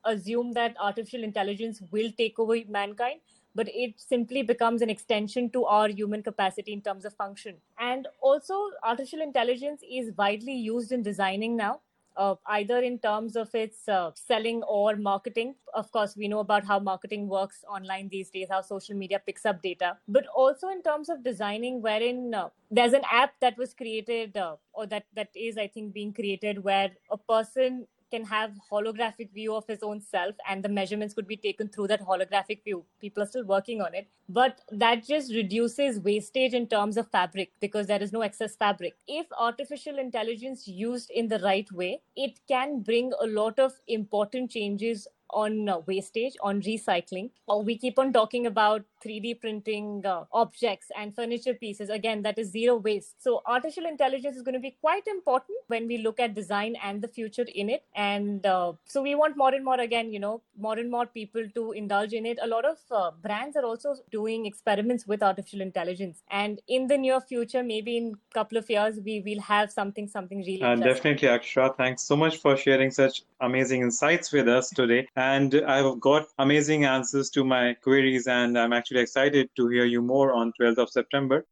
assume 0.04 0.52
that 0.52 0.76
artificial 0.78 1.24
intelligence 1.24 1.80
will 1.90 2.10
take 2.18 2.38
over 2.38 2.56
mankind, 2.68 3.20
but 3.54 3.68
it 3.68 3.94
simply 3.96 4.42
becomes 4.42 4.82
an 4.82 4.90
extension 4.90 5.48
to 5.50 5.64
our 5.64 5.88
human 5.88 6.22
capacity 6.22 6.74
in 6.74 6.82
terms 6.82 7.06
of 7.06 7.14
function. 7.14 7.56
And 7.78 8.08
also, 8.20 8.70
artificial 8.82 9.22
intelligence 9.22 9.82
is 9.90 10.12
widely 10.18 10.54
used 10.54 10.92
in 10.92 11.02
designing 11.02 11.56
now 11.56 11.80
uh, 12.16 12.34
either 12.46 12.78
in 12.78 12.98
terms 12.98 13.36
of 13.36 13.54
its 13.54 13.88
uh, 13.88 14.10
selling 14.14 14.62
or 14.62 14.96
marketing. 14.96 15.54
Of 15.74 15.90
course, 15.92 16.16
we 16.16 16.28
know 16.28 16.40
about 16.40 16.64
how 16.64 16.78
marketing 16.78 17.28
works 17.28 17.64
online 17.68 18.08
these 18.08 18.30
days, 18.30 18.48
how 18.50 18.60
social 18.60 18.94
media 18.96 19.20
picks 19.24 19.44
up 19.46 19.62
data, 19.62 19.96
but 20.08 20.26
also 20.28 20.68
in 20.68 20.82
terms 20.82 21.08
of 21.08 21.24
designing, 21.24 21.82
wherein 21.82 22.34
uh, 22.34 22.48
there's 22.70 22.92
an 22.92 23.02
app 23.10 23.34
that 23.40 23.56
was 23.58 23.74
created 23.74 24.36
uh, 24.36 24.56
or 24.72 24.86
that 24.86 25.06
that 25.14 25.28
is, 25.34 25.58
I 25.58 25.68
think, 25.68 25.92
being 25.92 26.12
created 26.12 26.62
where 26.62 26.90
a 27.10 27.18
person 27.18 27.86
can 28.14 28.24
have 28.24 28.52
holographic 28.70 29.32
view 29.32 29.54
of 29.54 29.66
his 29.66 29.82
own 29.82 30.00
self 30.00 30.34
and 30.48 30.62
the 30.64 30.68
measurements 30.68 31.14
could 31.14 31.26
be 31.26 31.36
taken 31.36 31.68
through 31.68 31.88
that 31.88 32.06
holographic 32.10 32.62
view. 32.64 32.84
People 33.00 33.22
are 33.22 33.26
still 33.26 33.44
working 33.44 33.80
on 33.80 33.94
it. 33.94 34.08
But 34.28 34.60
that 34.70 35.04
just 35.06 35.34
reduces 35.34 36.00
wastage 36.00 36.54
in 36.54 36.66
terms 36.66 36.96
of 36.96 37.10
fabric 37.10 37.52
because 37.60 37.86
there 37.86 38.02
is 38.02 38.12
no 38.12 38.22
excess 38.22 38.56
fabric. 38.56 38.94
If 39.06 39.26
artificial 39.38 39.98
intelligence 39.98 40.66
used 40.68 41.10
in 41.10 41.28
the 41.28 41.38
right 41.40 41.70
way 41.72 42.00
it 42.16 42.40
can 42.48 42.80
bring 42.80 43.12
a 43.20 43.26
lot 43.26 43.58
of 43.58 43.72
important 43.88 44.50
changes 44.50 45.06
on 45.30 45.68
uh, 45.68 45.78
wastage, 45.86 46.34
on 46.42 46.62
recycling. 46.62 47.30
Or 47.46 47.62
we 47.62 47.76
keep 47.76 47.98
on 47.98 48.12
talking 48.12 48.46
about 48.46 48.84
3D 49.04 49.40
printing 49.40 50.04
uh, 50.06 50.24
objects 50.32 50.88
and 50.96 51.14
furniture 51.14 51.54
pieces. 51.54 51.90
Again, 51.90 52.22
that 52.22 52.38
is 52.38 52.50
zero 52.50 52.76
waste. 52.76 53.22
So 53.22 53.42
artificial 53.46 53.86
intelligence 53.86 54.36
is 54.36 54.42
going 54.42 54.54
to 54.54 54.60
be 54.60 54.76
quite 54.80 55.06
important 55.06 55.58
when 55.68 55.86
we 55.86 55.98
look 55.98 56.20
at 56.20 56.34
design 56.34 56.76
and 56.82 57.02
the 57.02 57.08
future 57.08 57.46
in 57.54 57.68
it. 57.68 57.84
And 57.94 58.44
uh, 58.46 58.72
so 58.84 59.02
we 59.02 59.14
want 59.14 59.36
more 59.36 59.52
and 59.52 59.64
more, 59.64 59.80
again, 59.80 60.12
you 60.12 60.20
know, 60.20 60.42
more 60.58 60.78
and 60.78 60.90
more 60.90 61.06
people 61.06 61.44
to 61.54 61.72
indulge 61.72 62.12
in 62.12 62.26
it. 62.26 62.38
A 62.42 62.46
lot 62.46 62.64
of 62.64 62.78
uh, 62.90 63.10
brands 63.22 63.56
are 63.56 63.64
also 63.64 63.94
doing 64.10 64.46
experiments 64.46 65.06
with 65.06 65.22
artificial 65.22 65.60
intelligence. 65.60 66.22
And 66.30 66.60
in 66.68 66.86
the 66.86 66.96
near 66.96 67.20
future, 67.20 67.62
maybe 67.62 67.96
in 67.96 68.14
a 68.30 68.34
couple 68.34 68.58
of 68.58 68.68
years, 68.70 68.98
we 69.04 69.20
will 69.20 69.40
have 69.40 69.70
something, 69.70 70.08
something 70.08 70.38
really. 70.38 70.62
Uh, 70.62 70.76
definitely, 70.76 71.28
Akshra. 71.28 71.76
Thanks 71.76 72.02
so 72.02 72.16
much 72.16 72.38
for 72.38 72.56
sharing 72.56 72.90
such 72.90 73.22
amazing 73.40 73.82
insights 73.82 74.32
with 74.32 74.48
us 74.48 74.70
today 74.70 75.06
and 75.16 75.54
I've 75.66 76.00
got 76.00 76.26
amazing 76.38 76.84
answers 76.84 77.30
to 77.30 77.44
my 77.44 77.74
queries, 77.82 78.26
and 78.26 78.58
I'm 78.58 78.72
actually 78.72 79.00
excited 79.00 79.48
to 79.56 79.68
hear 79.68 79.84
you 79.84 80.02
more 80.02 80.32
on 80.32 80.52
12th 80.60 80.78
of 80.78 80.90
September. 80.90 81.44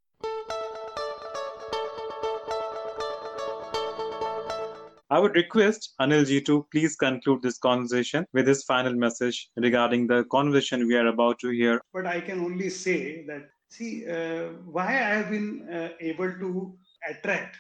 I 5.11 5.19
would 5.19 5.35
request 5.35 5.93
Anilji 6.01 6.45
to 6.47 6.67
please 6.73 6.97
conclude 6.97 7.43
this 7.43 7.59
conversation 7.59 8.27
with 8.33 8.47
his 8.47 8.65
final 8.65 8.95
message 8.95 9.51
regarding 9.57 10.07
the 10.07 10.25
conversation 10.25 10.87
we 10.87 10.97
are 10.97 11.09
about 11.09 11.39
to 11.41 11.51
hear. 11.51 11.83
But 11.93 12.07
I 12.07 12.23
can 12.23 12.41
only 12.41 12.71
say 12.71 13.25
that, 13.27 13.51
see, 13.69 14.09
uh, 14.09 14.45
why 14.65 14.87
I 14.87 15.15
have 15.17 15.31
been 15.31 15.69
uh, 15.69 15.91
able 16.01 16.33
to 16.33 16.75
attract 17.11 17.59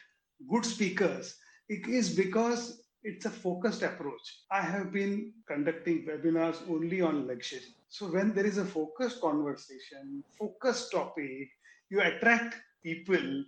good 0.48 0.64
speakers 0.64 1.36
it 1.68 1.86
is 1.88 2.10
because 2.14 2.81
it's 3.04 3.26
a 3.26 3.30
focused 3.30 3.82
approach. 3.82 4.40
I 4.50 4.60
have 4.60 4.92
been 4.92 5.32
conducting 5.46 6.06
webinars 6.06 6.56
only 6.70 7.00
on 7.00 7.26
luxury. 7.26 7.74
So 7.88 8.06
when 8.06 8.32
there 8.34 8.46
is 8.46 8.58
a 8.58 8.64
focused 8.64 9.20
conversation, 9.20 10.22
focused 10.38 10.92
topic, 10.92 11.50
you 11.90 12.00
attract 12.00 12.56
people, 12.82 13.44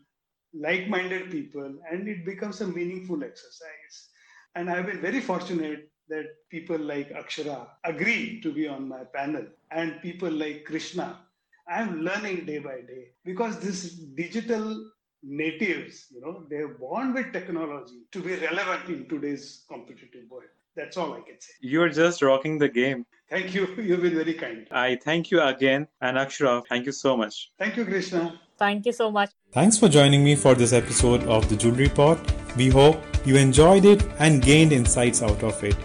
like-minded 0.53 1.31
people, 1.31 1.75
and 1.91 2.09
it 2.09 2.25
becomes 2.25 2.61
a 2.61 2.67
meaningful 2.67 3.23
exercise. 3.25 4.09
And 4.55 4.71
I've 4.71 4.87
been 4.87 5.01
very 5.01 5.21
fortunate 5.21 5.91
that 6.09 6.27
people 6.51 6.79
like 6.79 7.11
Akshra 7.11 7.67
agree 7.85 8.41
to 8.43 8.53
be 8.53 8.69
on 8.69 8.89
my 8.89 9.05
panel 9.05 9.47
and 9.71 10.01
people 10.03 10.31
like 10.31 10.65
Krishna. 10.65 11.19
I'm 11.67 12.03
learning 12.03 12.45
day 12.45 12.59
by 12.59 12.83
day 12.83 13.13
because 13.25 13.59
this 13.59 13.95
digital 13.95 14.91
natives, 15.27 16.07
you 16.11 16.21
know, 16.21 16.45
they're 16.49 16.69
born 16.69 17.15
with 17.15 17.33
technology 17.33 18.03
to 18.13 18.21
be 18.21 18.37
relevant 18.37 18.89
in 18.89 19.09
today's 19.09 19.65
competitive 19.69 20.31
world. 20.31 20.45
That's 20.77 20.97
all 20.97 21.13
I 21.13 21.21
can 21.21 21.41
say. 21.41 21.53
You're 21.61 21.89
just 21.89 22.21
rocking 22.21 22.59
the 22.59 22.69
game. 22.69 23.07
Thank 23.31 23.55
you. 23.55 23.67
You've 23.79 24.03
been 24.03 24.15
very 24.15 24.35
kind. 24.35 24.67
I 24.71 24.97
thank 24.97 25.31
you 25.31 25.41
again. 25.41 25.89
And 26.01 26.17
Akshra, 26.17 26.67
thank 26.69 26.87
you 26.87 26.93
so 26.93 27.17
much. 27.17 27.53
Thank 27.59 27.77
you, 27.77 27.85
Krishna. 27.85 28.41
Thank 28.59 28.87
you 28.87 28.93
so 28.93 29.11
much. 29.11 29.31
Thanks 29.53 29.79
for 29.79 29.89
joining 29.89 30.23
me 30.23 30.35
for 30.35 30.55
this 30.55 30.73
episode 30.73 31.23
of 31.25 31.49
the 31.49 31.57
Jewelry 31.57 31.89
Pod. 31.89 32.19
We 32.57 32.69
hope 32.69 33.01
you 33.25 33.37
enjoyed 33.37 33.85
it 33.85 34.05
and 34.19 34.43
gained 34.43 34.73
insights 34.73 35.23
out 35.23 35.43
of 35.43 35.63
it. 35.65 35.77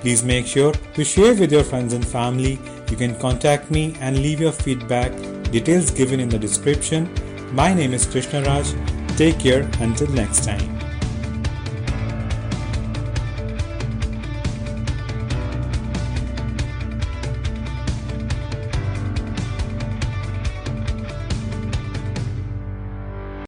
Please 0.00 0.24
make 0.24 0.46
sure 0.46 0.72
to 0.72 1.04
share 1.04 1.34
with 1.34 1.52
your 1.52 1.64
friends 1.64 1.92
and 1.92 2.06
family. 2.06 2.58
You 2.90 2.96
can 2.96 3.18
contact 3.18 3.70
me 3.70 3.94
and 4.00 4.18
leave 4.18 4.40
your 4.40 4.52
feedback. 4.52 5.12
Details 5.50 5.90
given 5.90 6.20
in 6.20 6.28
the 6.28 6.38
description 6.38 7.08
my 7.52 7.72
name 7.72 7.94
is 7.94 8.06
Krishna 8.06 8.42
Raj. 8.42 8.74
Take 9.16 9.38
care 9.38 9.68
until 9.80 10.08
next 10.08 10.44
time. 10.44 10.77